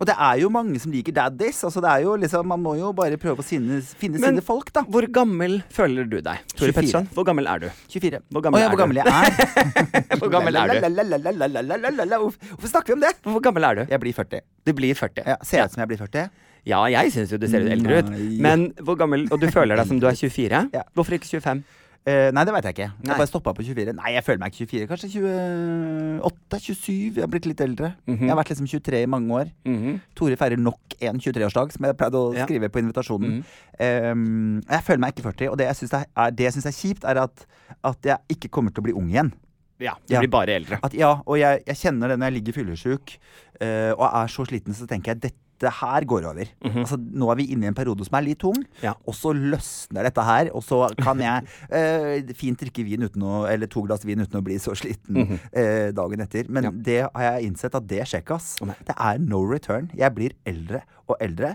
[0.00, 1.62] Og det er jo mange som liker daddies.
[1.64, 4.44] Altså det er jo liksom, Man må jo bare prøve å sinne, finne Men- sine
[4.44, 4.82] folk, da.
[4.82, 6.42] Hvor gammel føler du deg?
[6.54, 6.76] Tore 24.
[6.76, 7.68] Petterson, hvor gammel er du?
[7.92, 8.20] 24.
[8.32, 8.82] Hvor gammel oh, ja, er hvor du?
[8.84, 10.16] gammel jeg er?
[10.20, 10.74] Hvor gammel er du?
[12.56, 13.12] Hvorfor snakker vi om det?
[13.22, 13.82] Hvor gammel er du?
[13.90, 14.40] Jeg blir 40.
[14.66, 15.24] Du blir 40.
[15.26, 16.28] Ja, ser jeg ut som jeg blir 40?
[16.66, 18.08] Ja, jeg syns jo du ser ut eldre ut.
[18.42, 20.64] Men hvor gammel Og du føler deg som du er 24?
[20.74, 20.82] Ja.
[20.96, 21.62] Hvorfor ikke 25?
[22.06, 22.86] Eh, nei, det veit jeg ikke.
[23.02, 23.16] Jeg Nei.
[23.18, 23.92] bare stoppa på 24.
[23.98, 24.86] Nei, jeg føler meg ikke 24.
[24.92, 25.08] Kanskje
[26.22, 26.60] 28?
[26.62, 27.16] 27?
[27.16, 27.90] Jeg har blitt litt eldre.
[28.06, 29.50] Jeg har vært liksom 23 i mange år.
[29.66, 29.96] Mhm.
[30.14, 32.46] Tore feirer nok en 23-årsdag, som jeg pleide å Ja.
[32.46, 33.44] skrive på invitasjonen.
[33.80, 36.66] Ehm, jeg føler meg ikke 40, og det jeg syns er, er, det jeg synes
[36.66, 37.46] er kjipt, er at,
[37.84, 39.32] at jeg ikke kommer til å bli ung igjen.
[39.78, 40.20] Ja, du Ja.
[40.20, 40.78] blir bare eldre.
[40.82, 43.18] At, ja, og jeg, jeg kjenner det når jeg ligger fyllesyk
[43.60, 46.48] uh, og er så sliten, så tenker jeg dette her går over.
[46.66, 48.58] Altså, nå er vi inne i en periode som er litt tung.
[48.82, 48.92] Ja.
[49.06, 50.50] og så løsner dette her.
[50.52, 54.38] Og så kan jeg eh, fint drikke vin uten å, eller to glass vin uten
[54.40, 56.50] å bli så sliten eh, dagen etter.
[56.50, 56.64] Men.
[56.68, 56.70] Ja.
[56.86, 58.56] det har jeg innsett at det skjer ikke, ass.
[58.60, 58.68] Oh.
[58.86, 59.88] Det er no return.
[59.96, 61.52] Jeg blir eldre og eldre.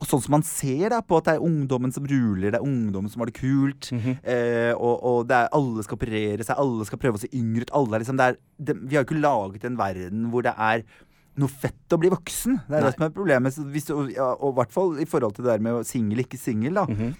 [0.00, 2.64] Og sånn som man ser da på at det er ungdommen som ruler, det er
[2.64, 4.14] ungdommen som har det kult, Mhm.
[4.24, 7.66] eh, og, og det er, alle skal operere seg, alle skal prøve å se yngre
[7.68, 7.74] ut.
[7.76, 10.54] Alle er liksom, det er, det, vi har jo ikke laget en verden hvor det
[10.56, 10.86] er
[11.40, 12.60] noe fett å bli voksen.
[12.68, 12.90] Det er Nei.
[12.90, 13.54] det som er problemet.
[13.56, 16.74] Så hvis, og i hvert fall i forhold til det der med singel, ikke singel,
[16.74, 16.86] da.
[16.90, 17.14] Mhm.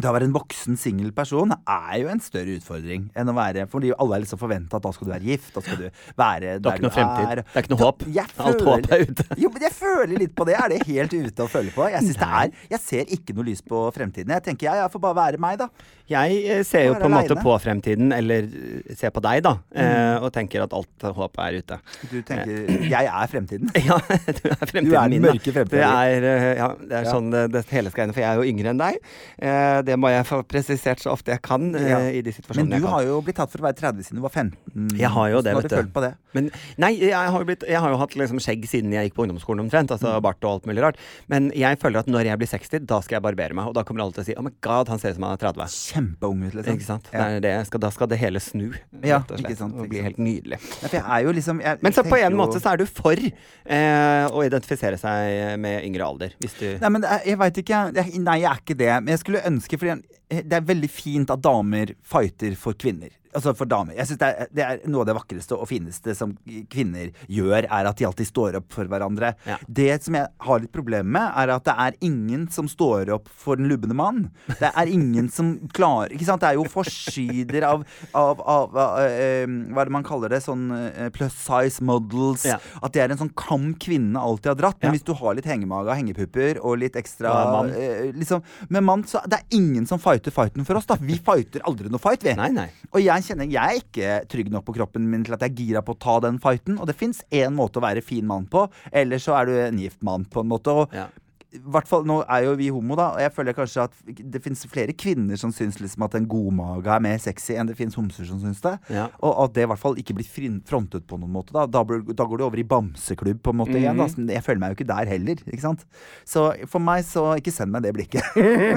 [0.00, 3.66] Det å være en voksen singel person er jo en større utfordring enn å være
[3.70, 5.86] Fordi alle er liksom forventa at da skal du være gift, da skal du
[6.20, 7.30] være der Du har ikke noe fremtid.
[7.30, 7.42] er.
[7.44, 8.04] Det er ikke noe håp.
[8.50, 9.26] Alt håp er ute.
[9.40, 10.56] Jo, men jeg føler litt på det.
[10.60, 11.86] Er det helt ute å føle på?
[11.92, 14.34] Jeg synes det er Jeg ser ikke noe lys på fremtiden.
[14.36, 15.68] Jeg tenker ja, jeg får bare være meg, da.
[16.10, 19.52] Jeg eh, ser jo på en måte på fremtiden, eller eh, ser på deg, da,
[19.62, 20.24] mm.
[20.26, 21.78] og tenker at alt håp er ute.
[22.10, 23.70] Du tenker Jeg er fremtiden.
[23.90, 24.90] Ja, du er fremtiden min.
[24.90, 25.78] Du er den mørke fremtiden.
[25.78, 28.40] Det er, eh, ja, det er sånn det, det hele skal ende, for jeg er
[28.42, 28.98] jo yngre enn deg.
[29.38, 31.98] Eh, det må jeg få presisert så ofte jeg kan eh, Ja.
[32.06, 32.92] i de Men situasjonene du jeg kan.
[32.94, 34.96] har jo blitt tatt for å være 30 siden du var 15.
[35.00, 35.76] Jeg har jo det, vet du du.
[35.82, 36.12] følt på det?
[36.32, 39.16] Men, nei, jeg har, jo blitt, jeg har jo hatt liksom skjegg siden jeg gikk
[39.18, 39.90] på ungdomsskolen omtrent.
[39.90, 40.22] Altså Mm.
[40.22, 40.96] bart og alt mulig rart.
[41.28, 43.66] Men jeg føler at når jeg blir 60, da skal jeg barbere meg.
[43.66, 45.34] Og da kommer alle til å si oh my god, han ser ut som han
[45.34, 45.66] er 30.
[45.90, 46.76] Kjempeung ut, liksom.
[46.78, 47.10] Ikke sant?
[47.12, 47.26] Ja.
[47.40, 47.54] Det.
[47.66, 48.68] Skal, da skal det hele snu.
[49.02, 50.60] Ja, rett og slett, ikke sant, Og bli helt nydelig.
[50.92, 54.42] Ja, liksom jeg, Men så på en jo- måte så er du for eh, å
[54.46, 56.30] identifisere seg med yngre alder.
[56.40, 57.80] Hvis du Nei, men er, jeg veit ikke.
[57.94, 58.90] jeg- Nei, jeg er ikke det.
[59.02, 63.10] Men jeg skulle ønske fordi det er veldig fint at damer fighter for kvinner.
[63.30, 63.94] Altså for damer.
[63.94, 66.32] Jeg synes det, er, det er noe av det vakreste og fineste som
[66.66, 69.28] kvinner gjør, er at de alltid står opp for hverandre.
[69.46, 69.54] Ja.
[69.70, 73.28] Det som jeg har litt problemer med, er at det er ingen som står opp
[73.30, 74.18] for den lubne mann.
[74.58, 76.42] Det er ingen som klarer Ikke sant?
[76.42, 77.84] Det er jo forsider av,
[78.18, 80.42] av, av, av eh, Hva er det man kaller det?
[80.42, 82.48] Sånn eh, plus size models.
[82.50, 82.58] Ja.
[82.82, 84.80] At det er en sånn kam kvinnene alltid har dratt.
[84.82, 84.96] Men Ja.
[84.98, 87.30] hvis du har litt hengemage og hengepupper og litt ekstra
[87.70, 88.42] eh, liksom,
[88.74, 90.84] Med mann, så det er ingen som fighter fighten for oss.
[90.84, 92.34] da Vi fighter aldri noe fight, vi.
[92.36, 92.68] Nei, nei.
[92.92, 95.56] Og jeg kjenner jeg er ikke trygg nok på kroppen min til at jeg er
[95.56, 96.76] gira på å ta den fighten.
[96.78, 99.78] Og det fins én måte å være fin mann på, eller så er du en
[99.80, 100.68] gift mann, på en måte.
[100.68, 101.08] Og Ja.
[101.50, 104.62] Hvert fall, Nå er jo vi homo, da, og jeg føler kanskje at det fins
[104.70, 108.28] flere kvinner som syns liksom at en godmage er mer sexy enn det fins homser
[108.28, 108.76] som syns det.
[108.92, 109.08] Ja.
[109.26, 110.28] Og at det i hvert fall ikke blir
[110.66, 111.54] frontet på noen måte.
[111.56, 113.98] Da, da, da går det over i bamseklubb på en måte igjen.
[113.98, 114.06] Da.
[114.06, 114.30] Mhm.
[114.30, 115.44] Jeg føler meg jo ikke der heller.
[115.50, 115.86] Ikke sant?
[116.28, 118.26] Så for meg, så ikke send meg det blikket.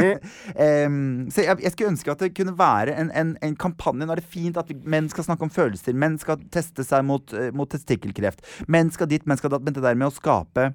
[0.90, 4.08] um, så jeg, jeg skulle ønske at det kunne være en, en, en kampanje.
[4.08, 5.94] Nå er det fint at vi, menn skal snakke om følelser.
[5.98, 8.42] Menn skal teste seg mot, eh, mot testikkelkreft.
[8.72, 9.66] Menn skal dit, menn skal datt.
[9.66, 10.72] Men det der med å skape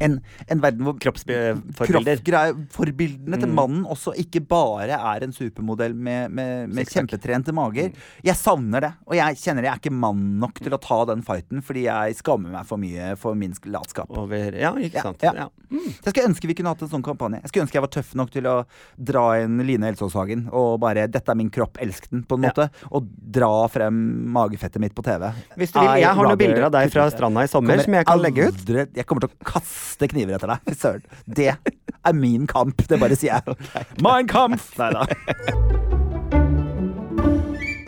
[0.00, 0.18] en,
[0.48, 2.20] en verden hvor Kroppsforbilder.
[2.26, 7.92] Kroppsforbildene til mannen også ikke bare er en supermodell med, med, med kjempetrente mager.
[8.24, 8.92] Jeg savner det.
[9.08, 12.18] Og jeg kjenner jeg er ikke mann nok til å ta den fighten, fordi jeg
[12.20, 14.10] skammer meg for mye for min latskap.
[14.10, 15.22] Over Ja, ikke sant.
[15.24, 15.32] ja.
[15.38, 15.48] Ja.
[15.68, 17.42] Så jeg skulle ønske vi kunne hatt en sånn kampanje.
[17.44, 18.56] Jeg skulle ønske jeg var tøff nok til å
[18.96, 22.50] dra inn Line Elsåshagen og bare 'Dette er min kropp, elsk den', på en Ja.
[22.50, 22.70] måte.
[22.90, 23.98] Og dra frem
[24.32, 25.32] magefettet mitt på TV.
[25.56, 28.06] Hvis du vil, jeg har noen bilder av deg fra stranda i sommer som jeg
[28.06, 28.64] kan legge ut.
[28.96, 29.77] Jeg kommer til å kaste
[30.14, 30.64] kniver etter deg.
[30.68, 31.06] Fy søren.
[31.26, 32.84] Det er min kamp.
[32.88, 33.58] Det bare sier jeg.
[34.04, 34.74] Mein Kampf!
[34.78, 35.97] Nei da.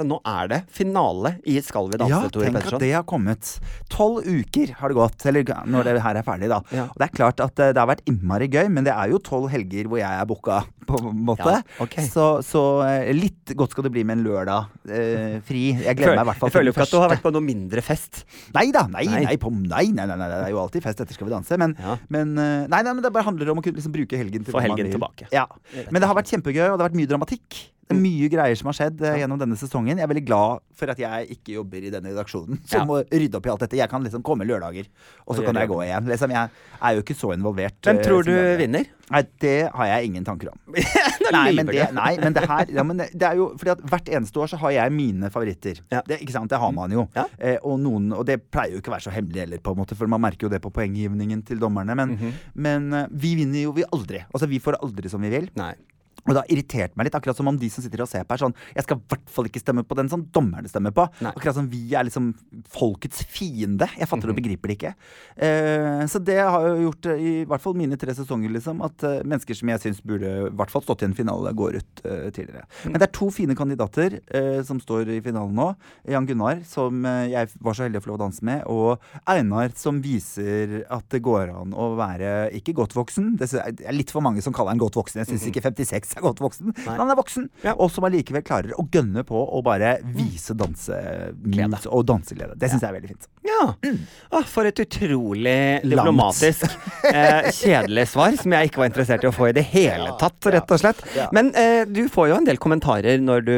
[0.07, 3.51] Nå er det finale i Skal vi danse, Ja, Tore tenk at det har kommet.
[3.92, 6.61] Tolv uker har det gått, eller når det her er ferdig, da.
[6.74, 6.84] Ja.
[6.90, 9.18] Og det er klart at eh, det har vært innmari gøy, men det er jo
[9.18, 11.46] tolv helger hvor jeg er booka, på en måte.
[11.61, 12.07] Ja, okay.
[12.11, 15.66] Så, så eh, litt godt skal det bli med en lørdag eh, fri.
[15.76, 17.24] Jeg gleder føler, meg i hvert fall jeg føler jo ikke at du har vært
[17.26, 18.22] på noe mindre fest.
[18.57, 19.24] Nei da, nei, Nei.
[19.28, 21.59] nei, på, nei, nei, nei, det er jo alltid fest etter Skal vi danse.
[21.61, 21.96] Men, Ja.
[22.09, 24.62] men, eh, nei, men det bare handler om å kunne liksom bruke helgen til Få
[24.64, 25.28] helgen tilbake.
[25.34, 25.46] Ja.
[25.90, 27.61] Men det har vært kjempegøy, og det har vært mye dramatikk.
[27.91, 29.99] Det er mye greier som har skjedd eh, gjennom denne sesongen.
[29.99, 33.34] Jeg er veldig glad for at jeg ikke jobber i denne redaksjonen, som må rydde
[33.41, 33.78] opp i alt dette.
[33.80, 34.86] Jeg kan liksom komme lørdager,
[35.26, 36.07] og så kan jeg gå igjen.
[36.07, 37.80] Liksom, jeg er jo ikke så involvert.
[37.82, 38.61] Hvem eh, tror som du vanlig.
[38.62, 38.86] vinner?
[39.11, 40.61] Nei, det har jeg ingen tanker om.
[41.34, 43.82] Nei, men det, nei, men det her ja, men det, det er jo fordi at
[43.91, 45.78] Hvert eneste år så har jeg mine favoritter.
[45.91, 46.01] Ja.
[46.07, 46.51] Det, ikke sant?
[46.51, 47.05] det har man jo.
[47.18, 47.24] Ja.
[47.38, 49.82] Eh, og, noen, og det pleier jo ikke å være så hemmelig heller, på en
[49.82, 51.95] måte, for man merker jo det på poenggivningen til dommerne.
[51.99, 52.32] Men, Mhm.
[52.66, 54.22] men eh, vi vinner jo vi aldri.
[54.30, 55.51] Altså Vi får aldri som vi vil.
[55.59, 55.72] Nei.
[56.26, 58.34] Og det har irritert meg litt, akkurat som om de som sitter og ser på,
[58.36, 61.06] er sånn Jeg skal i hvert fall ikke stemme på den som dommerne stemmer på.
[61.24, 61.32] Nei.
[61.34, 62.34] Akkurat som vi er liksom
[62.70, 63.88] folkets fiende.
[63.98, 64.34] Jeg fatter Mhm.
[64.34, 64.94] og begriper det ikke.
[65.36, 69.02] Eh, så det har jo gjort, eh, i hvert fall mine tre sesonger, liksom, at
[69.04, 72.04] eh, mennesker som jeg syns burde i hvert fall stått i en finale, går ut
[72.04, 72.64] eh, tidligere.
[72.84, 72.92] Mm.
[72.92, 75.74] Men det er to fine kandidater eh, som står i finalen nå.
[76.08, 78.98] Jan Gunnar, som eh, jeg var så heldig å få lov å danse med, og
[79.26, 83.36] Einar, som viser at det går an å være ikke godt voksen.
[83.40, 85.22] Det er litt for mange som kaller han godt voksen.
[85.24, 86.72] Jeg syns ikke 56 er godt voksen.
[86.84, 87.48] Men han er voksen.
[87.64, 87.74] Ja.
[87.76, 92.56] og som allikevel klarer å gønne på å bare vise dansemus og danseglede.
[92.61, 93.28] Det syns jeg er veldig fint.
[93.61, 93.74] Ja.
[93.84, 93.98] Mm.
[94.32, 96.62] Ah, for et utrolig diplomatisk,
[97.12, 100.38] eh, kjedelig svar som jeg ikke var interessert i å få i det hele tatt,
[100.54, 101.02] rett og slett.
[101.16, 101.26] Ja.
[101.36, 103.52] Men eh, du får jo en del kommentarer når du,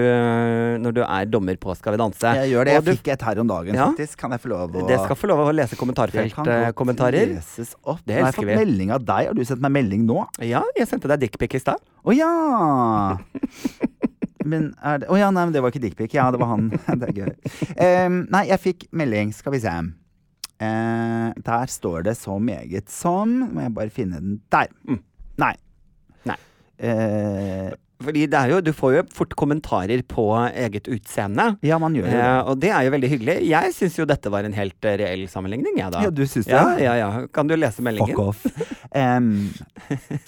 [0.82, 2.32] når du er dommer på Skal vi danse.
[2.42, 2.74] Jeg gjør det.
[2.80, 3.90] Og Jeg fikk et her om dagen, Ja.
[3.92, 4.18] faktisk.
[4.24, 7.36] Kan jeg få lov å Det skal få lov å lese kommentarfeltkommentarer.
[7.84, 8.00] opp.
[8.06, 8.56] Det Nå har jeg har fått vi.
[8.58, 9.26] melding av deg.
[9.30, 10.26] Har du sendt meg melding nå?
[10.40, 11.78] Ja, jeg sendte deg dickpic i stad.
[12.02, 12.32] Å ja!
[14.44, 16.14] Men er det Å ja, nei, men det var ikke dickpic.
[16.16, 16.70] Ja, det var han.
[17.00, 17.34] det er gøy.
[17.76, 19.34] Um, nei, jeg fikk melding.
[19.36, 19.74] Skal vi se.
[20.62, 24.68] Uh, der står det så meget som Må jeg bare finne den der.
[24.86, 25.00] Mm.
[25.42, 25.54] Nei.
[26.28, 26.36] Nei.
[26.82, 27.72] Uh,
[28.02, 31.52] Fordi det er jo, du får jo fort kommentarer på eget utseende.
[31.66, 32.22] ja, man gjør jo det.
[32.22, 33.36] Eh, og det er jo veldig hyggelig.
[33.46, 36.02] Jeg syns jo dette var en helt reell sammenligning, jeg, da.
[36.06, 36.56] Ja, du syns det?
[36.58, 37.26] Ja, ja, ja.
[37.30, 38.16] Kan du lese meldingen?
[38.16, 38.71] Fuck off.
[38.94, 39.48] Em,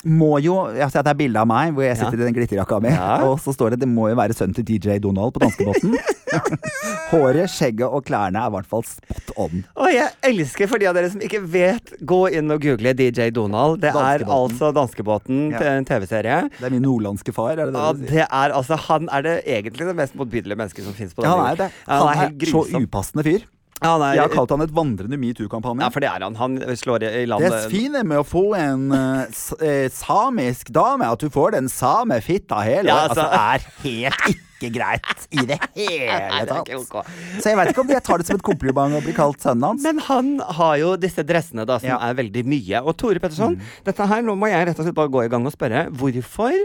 [0.09, 2.89] må jo altså Det er bilde av meg hvor jeg sitter i den glitterjakka mi.
[2.95, 3.19] Ja.
[3.29, 5.97] Og så står det 'Det må jo være sønnen til DJ Donald på danskebåten'.
[7.11, 9.65] Håret, skjegget og klærne er i hvert fall spot on.
[9.77, 13.31] Og jeg elsker for de av dere som ikke vet, gå inn og google DJ
[13.31, 13.81] Donald.
[13.85, 15.77] Det er altså Danskebåten, Ja.
[15.79, 16.49] en TV-serie.
[16.59, 18.07] Det er min nordlandske far, er det det Ja, sier?
[18.11, 21.31] det er altså Han er det egentlig det mest motbydelige mennesket som fins på Ja,
[21.31, 21.71] denne han er det.
[21.87, 23.41] Ja, Han han er er helt så upassende fyr.
[23.85, 25.85] Ja, er, Jeg har kalt han et vandrende metoo-kampanje.
[25.85, 26.35] ja, for det er han.
[26.41, 31.29] Han slår i, land Det fine med å få en uh, samisk dame, at du
[31.33, 36.15] får den same fitta hele Ja, altså, altså- er helt ikke greit i det hele
[36.31, 37.09] Nei, det er ikke ok.
[37.43, 39.67] Så jeg vet ikke om jeg tar det som et kompliment å bli kalt sønnen
[39.67, 39.83] hans.
[39.85, 41.99] Men han har jo disse dressene da som Ja.
[41.99, 42.09] Mm.
[42.09, 42.81] er veldig mye.
[42.87, 45.45] Og Tore Petterson, dette her, nå må jeg rett og slett bare gå i gang
[45.45, 45.91] og spørre.
[45.93, 46.57] Hvorfor?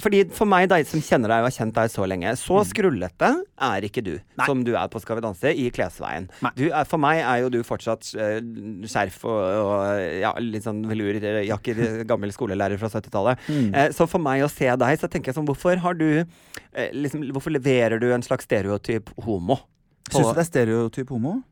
[0.00, 3.28] Fordi For meg, deg som kjenner deg og har kjent deg så lenge, så skrullete
[3.60, 4.22] er ikke du Mm.
[4.38, 4.46] Nei.
[4.46, 6.28] som du er på Skal vi danse i klesveien.
[6.56, 8.40] Du er, for meg er jo du fortsatt eh,
[8.88, 13.38] skjerf og, og ja, litt sånn velurjakker, gammel skolelærer fra 70-tallet.
[13.48, 13.74] Mm.
[13.74, 16.90] Eh, så for meg å se deg, så tenker jeg sånn Hvorfor har du eh,
[16.96, 19.60] liksom, Hvorfor leverer du en slags stereotyp homo?
[20.10, 21.42] Syns du det er stereotyp homo?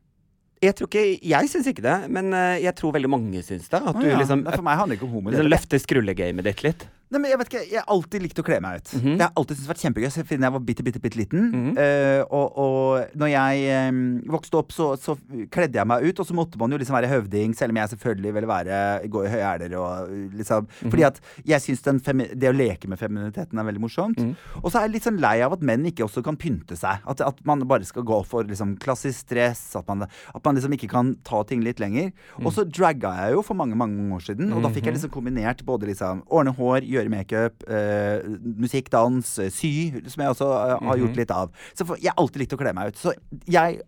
[0.60, 3.78] jeg tror ikke Jeg syns ikke det, men eh, jeg tror veldig mange syns det.
[3.80, 5.30] At Å du liksom, For meg handler det ikke om homo.
[5.32, 6.88] liksom løfter skrullegamet ditt litt.
[7.10, 8.92] Nei, men jeg vet ikke, jeg har alltid likt å kle meg ut.
[9.00, 9.16] Mhm.
[9.18, 11.50] Det har alltid syntes vært kjempegøy siden jeg var bitte, bitte, bitte liten.
[11.50, 11.78] Mm -hmm.
[11.78, 15.16] uh, og, og når jeg um, vokste opp, så, så
[15.50, 17.88] kledde jeg meg ut, og så måtte man jo liksom være høvding, selv om jeg
[17.88, 20.90] selvfølgelig ville være gå i høye hæler og uh, liksom Mhm.
[20.90, 24.18] Fordi at jeg syns det å leke med feminiteten er veldig morsomt.
[24.18, 24.36] Mhm.
[24.62, 27.00] Og så er jeg litt sånn lei av at menn ikke også kan pynte seg.
[27.06, 30.72] At, at man bare skal gå for liksom klassisk dress, at man, at man liksom
[30.76, 32.12] ikke kan ta ting litt lenger.
[32.38, 32.46] Mhm.
[32.46, 35.10] Og så dragga jeg jo for mange, mange år siden, og da fikk jeg liksom
[35.10, 38.20] kombinert både liksom ordne hår, gjøre makeup, eh,
[38.58, 41.00] musikk, dans, eh, sy, som jeg også eh, har Mhm.
[41.06, 41.50] gjort litt av.
[41.74, 42.96] Så for, jeg har alltid likt å kle meg ut.
[42.96, 43.14] Så
[43.46, 43.80] jeg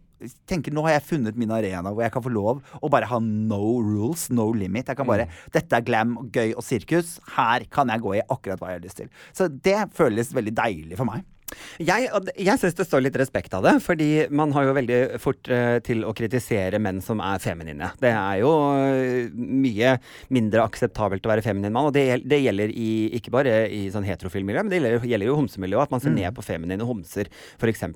[0.46, 3.18] tenker nå har jeg funnet min arena hvor jeg kan få lov å bare ha
[3.18, 4.86] no rules, no limit.
[4.86, 7.18] Jeg kan bare Dette er glam, gøy og sirkus.
[7.36, 9.08] Her kan jeg gå i akkurat hva jeg har lyst til.
[9.34, 11.24] Så det føles veldig deilig for meg.
[11.82, 15.50] Jeg, jeg syns det står litt respekt av det, fordi man har jo veldig fort
[15.52, 17.92] eh, til å kritisere menn som er feminine.
[18.02, 19.96] Det er jo eh, mye
[20.32, 24.06] mindre akseptabelt å være feminin mann, og det, det gjelder i, ikke bare i sånn
[24.06, 27.30] heterofil miljø, men det gjelder, gjelder jo homsemiljøet, at man ser ned på feminine homser,
[27.58, 27.86] f.eks.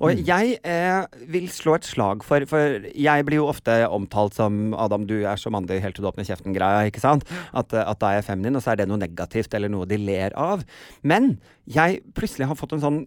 [0.00, 4.74] Og jeg eh, vil slå et slag for For jeg blir jo ofte omtalt som
[4.78, 7.26] Adam, du er så mandig helt til du åpner kjeften-greia, ikke sant?
[7.52, 9.98] At, at da er jeg feminin, og så er det noe negativt eller noe de
[10.00, 10.64] ler av.
[11.06, 11.34] Men
[11.70, 12.99] jeg plutselig har fått en sånn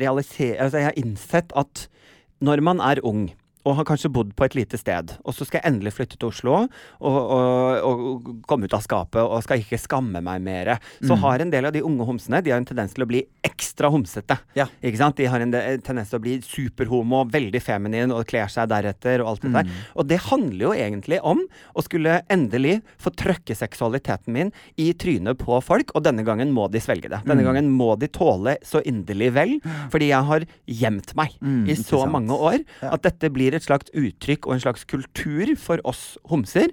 [0.00, 0.56] realiser...
[0.58, 1.86] Altså jeg har innsett at
[2.44, 3.28] når man er ung
[3.64, 6.30] og har kanskje bodd på et lite sted, og så skal jeg endelig flytte til
[6.30, 6.68] Oslo og,
[7.00, 11.52] og, og komme ut av skapet og skal ikke skamme meg mer, så har en
[11.52, 14.36] del av de unge homsene de har en tendens til å bli ekstra homsete.
[14.58, 14.66] Ja.
[14.84, 15.18] Ikke sant?
[15.20, 15.54] De har en
[15.84, 19.72] tendens til å bli superhomo, veldig feminin og kler seg deretter og alt det der.
[19.94, 21.44] Og det handler jo egentlig om
[21.74, 26.68] å skulle endelig få trøkke seksualiteten min i trynet på folk, og denne gangen må
[26.72, 27.22] de svelge det.
[27.28, 29.56] Denne gangen må de tåle så inderlig vel,
[29.92, 33.90] fordi jeg har gjemt meg Mm, i så mange år at dette blir et slags
[33.94, 36.70] uttrykk og en slags kultur for oss homser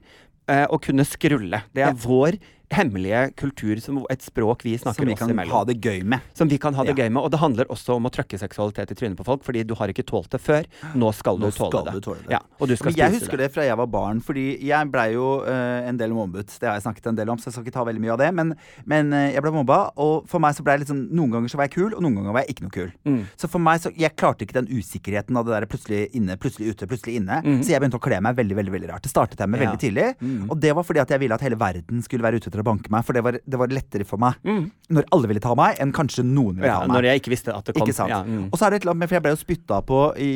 [0.48, 1.64] eh, å kunne skrulle.
[1.74, 1.94] Det er Ja.
[1.94, 2.38] vår
[2.72, 6.22] hemmelige kultur, som et språk vi snakker Som vi kan ha det gøy med.
[6.34, 7.04] Som vi kan ha det Ja.
[7.06, 7.24] gøy med.
[7.24, 9.88] Og det handler også om å trøkke seksualitet i trynet på folk, fordi du har
[9.90, 10.66] ikke tålt det før.
[10.96, 11.94] Nå skal Nå du tåle skal det.
[11.94, 12.32] du tåle det.
[12.32, 13.50] Ja, og du skal Men jeg husker det.
[13.50, 16.48] det fra jeg var barn, fordi jeg blei jo uh, en del mobbet.
[16.60, 18.18] Det har jeg snakket en del om, så jeg skal ikke ta veldig mye av
[18.20, 18.34] det.
[18.34, 18.56] Men,
[18.86, 21.50] men uh, jeg ble mobba, og for meg så ble jeg litt sånn Noen ganger
[21.50, 22.92] så var jeg kul, og noen ganger var jeg ikke noe kul.
[23.06, 23.22] Mm.
[23.38, 26.72] Så for meg så Jeg klarte ikke den usikkerheten av det der plutselig inne, plutselig
[26.72, 27.42] ute, plutselig inne.
[27.44, 27.60] Mm.
[27.64, 29.02] Så jeg begynte å kle meg veldig, veldig veldig rart.
[29.04, 29.66] Det startet jeg med Ja.
[29.68, 30.08] veldig tidlig.
[30.22, 30.50] Mm.
[30.50, 32.68] Og det var fordi at jeg ville at hele verden skulle være ute etter å
[32.70, 34.72] banke meg, for det var, det var lettere for meg Mm.
[34.91, 36.95] når alle ville ta meg, enn kanskje noen ville Ja, ta meg.
[36.97, 37.88] når jeg ikke visste at det kom.
[37.88, 38.09] Ikke sant.
[38.09, 38.49] Ja, mm.
[38.51, 40.32] Og så er det et eller annet med, for jeg ble jo spytta på i,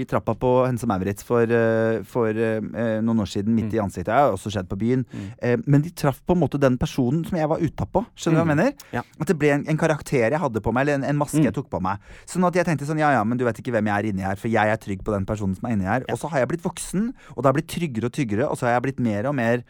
[0.00, 2.60] i trappa på Hense Maurits for, eh, for eh,
[3.00, 3.74] noen år siden, midt Mm.
[3.74, 4.06] i ansiktet.
[4.10, 5.04] Det har også skjedd på byen.
[5.42, 8.04] Eh, men de traff på en måte den personen som jeg var utapå.
[8.16, 8.72] Skjønner du hva jeg mener?
[8.72, 8.92] Mm.
[8.92, 9.02] Ja.
[9.20, 11.44] At det ble en, en karakter jeg hadde på meg, eller en, en maske Mm.
[11.44, 11.98] jeg tok på meg.
[12.26, 14.22] Sånn at jeg tenkte sånn, ja ja, men du vet ikke hvem jeg er inni
[14.22, 16.02] her, for jeg er trygg på den personen som er inni her.
[16.10, 18.66] Og så har jeg blitt voksen, og det har blitt tryggere og tryggere, og så
[18.66, 19.62] har jeg blitt mer og mer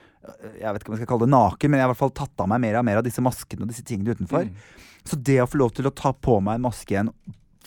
[0.60, 2.16] jeg vet ikke om jeg skal kalle det naken, men jeg har i hvert fall
[2.20, 4.48] tatt av meg mer og mer av disse maskene og disse tingene utenfor.
[4.50, 4.88] Mm.
[5.08, 7.12] Så det å få lov til å ta på meg en maske igjen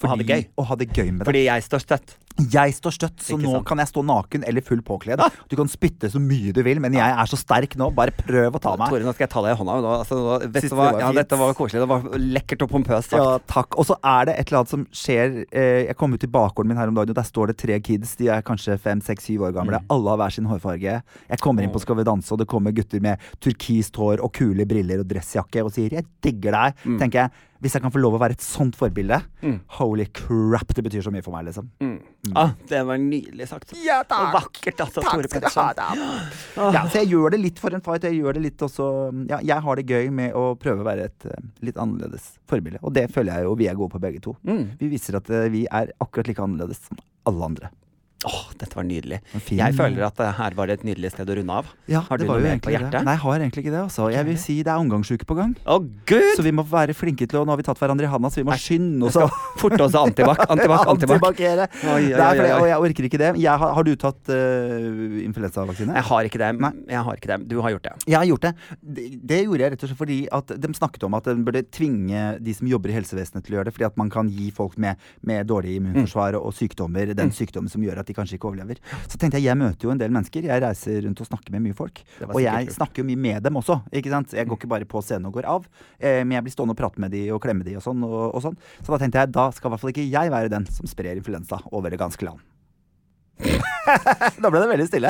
[0.04, 0.44] Og ha det gøy.
[0.60, 1.30] Og ha det gøy med det.
[1.32, 2.18] Fordi jeg står støtt.
[2.34, 5.22] Jeg står støtt, så nå kan jeg stå naken eller full påkledd.
[5.52, 7.92] Du kan spytte så mye du vil, men jeg er så sterk nå.
[7.94, 8.90] Bare prøv å ta meg.
[8.90, 9.76] Tore, nå skal jeg ta deg i hånda.
[9.86, 11.84] Nå, altså, nå, vet det var Ja, dette var koselig.
[11.84, 13.22] Det var lekkert og pompøst sagt.
[13.22, 13.78] Ja, takk.
[13.78, 15.38] Og så er det et eller annet som skjer.
[15.46, 17.78] Eh, jeg kom ut i bakgården min her om dagen, og der står det tre
[17.86, 18.18] kids.
[18.18, 19.84] De er kanskje fem, seks, syv år gamle.
[19.84, 19.94] Mm.
[19.94, 21.00] Alle har hver sin hårfarge.
[21.30, 24.34] Jeg kommer inn på Skal vi danse, og det kommer gutter med turkist hår og
[24.34, 26.98] kule briller og dressjakke og sier 'jeg digger deg'.
[26.98, 27.32] Tenker jeg,
[27.64, 29.60] Hvis jeg kan få lov å være et sånt forbilde, Mm.
[29.80, 31.70] holy crap, det betyr så mye for meg, liksom.
[31.80, 32.02] Mm.
[32.36, 33.72] Ah, det var nydelig sagt.
[33.84, 35.74] Ja, Og vakkert, altså, Tore Petterson.
[36.74, 38.04] Ja, så jeg gjør det litt for en fight.
[38.04, 38.88] Jeg gjør det litt også
[39.30, 42.80] Ja, jeg har det gøy med å prøve å være et eh, litt annerledes forbilde.
[42.84, 44.36] Og det føler jeg jo vi er gode på, begge to.
[44.46, 44.78] Mm.
[44.80, 47.70] Vi viser at eh, vi er akkurat like annerledes som alle andre.
[48.26, 49.20] Åh, dette var nydelig.
[49.44, 51.66] Fin- Jeg føler at her var det et nydelig sted å runde av.
[51.92, 52.92] Ja, Har du det var noe mer på hjertet?
[52.92, 53.04] Det.
[53.08, 53.82] Nei, jeg har egentlig ikke det.
[53.84, 54.10] Altså.
[54.14, 55.56] Jeg vil si det er omgangsuke på gang.
[55.66, 56.30] Oh, gud!
[56.38, 58.40] Så vi må være flinke til å Nå har vi tatt hverandre i handa, så
[58.40, 59.18] vi må Nei, skynde oss
[59.62, 60.40] forte oss antibac.
[60.48, 61.24] Antibac, antibac.
[61.84, 63.32] Og jeg orker ikke det.
[63.44, 65.94] Har, har du tatt uh, influensavaksine?
[65.98, 66.52] Jeg har ikke det.
[66.64, 66.72] Nei.
[66.94, 67.40] Jeg har ikke det.
[67.52, 67.94] Du har gjort det.
[68.08, 68.54] Jeg har gjort det.
[68.82, 69.08] det.
[69.34, 72.24] Det gjorde jeg rett og slett fordi at de snakket om at en burde tvinge
[72.44, 74.78] de som jobber i helsevesenet til å gjøre det, fordi at man kan gi folk
[74.82, 78.80] med, med dårlig immunforsvar og sykdommer den sykdommen som gjør at de kanskje ikke overlever.
[79.08, 80.48] Så tenkte jeg, jeg møter jo en del mennesker.
[80.50, 82.04] Jeg reiser rundt og snakker med mye folk.
[82.30, 82.78] Og jeg kult.
[82.78, 83.80] snakker jo mye med dem også.
[83.92, 84.34] ikke sant?
[84.38, 85.68] Jeg går ikke bare på scenen og går av,
[86.00, 88.04] eh, men jeg blir stående og prate med de og klemme de og sånn.
[88.08, 88.58] Og, og sånn.
[88.82, 91.20] Så da tenkte jeg, da skal i hvert fall ikke jeg være den som sprer
[91.20, 92.42] influensa over det ganske land.
[94.42, 95.10] da ble det veldig stille.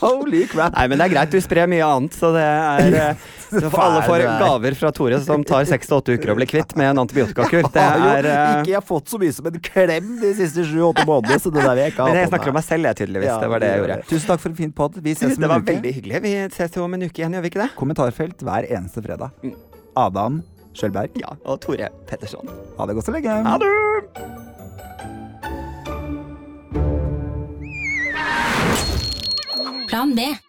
[0.00, 0.72] Holy crap.
[0.76, 1.32] Nei, men det er greit.
[1.34, 4.76] Du sprer mye annet, så det er eh, så for Alle får det er- gaver
[4.78, 7.66] fra Tore som tar seks til åtte uker å bli kvitt med en antibiotikakur.
[7.74, 10.64] Det er jo eh, ikke jeg har fått så mye som en klem de siste
[10.70, 12.88] sju-åtte månedene, så det der vil jeg ikke ha Men jeg snakker om meg selv,
[12.90, 13.30] jeg, tydeligvis.
[13.34, 13.98] Ja, det var det jeg gjorde.
[14.14, 14.98] Tusen takk for en fin pod.
[15.04, 15.72] Vi ses om Det en var uke.
[15.74, 16.22] veldig hyggelig.
[16.24, 17.70] Vi ses om en uke igjen, gjør vi ikke det?
[17.82, 19.36] Kommentarfelt hver eneste fredag.
[19.44, 19.54] Mm.
[20.06, 20.40] Adam
[20.74, 21.36] Skjølberg, Ja.
[21.46, 22.48] Og Tore Petterson.
[22.78, 23.36] ha det godt så lenge.
[23.46, 24.53] Ha det!
[29.94, 30.44] Plan B.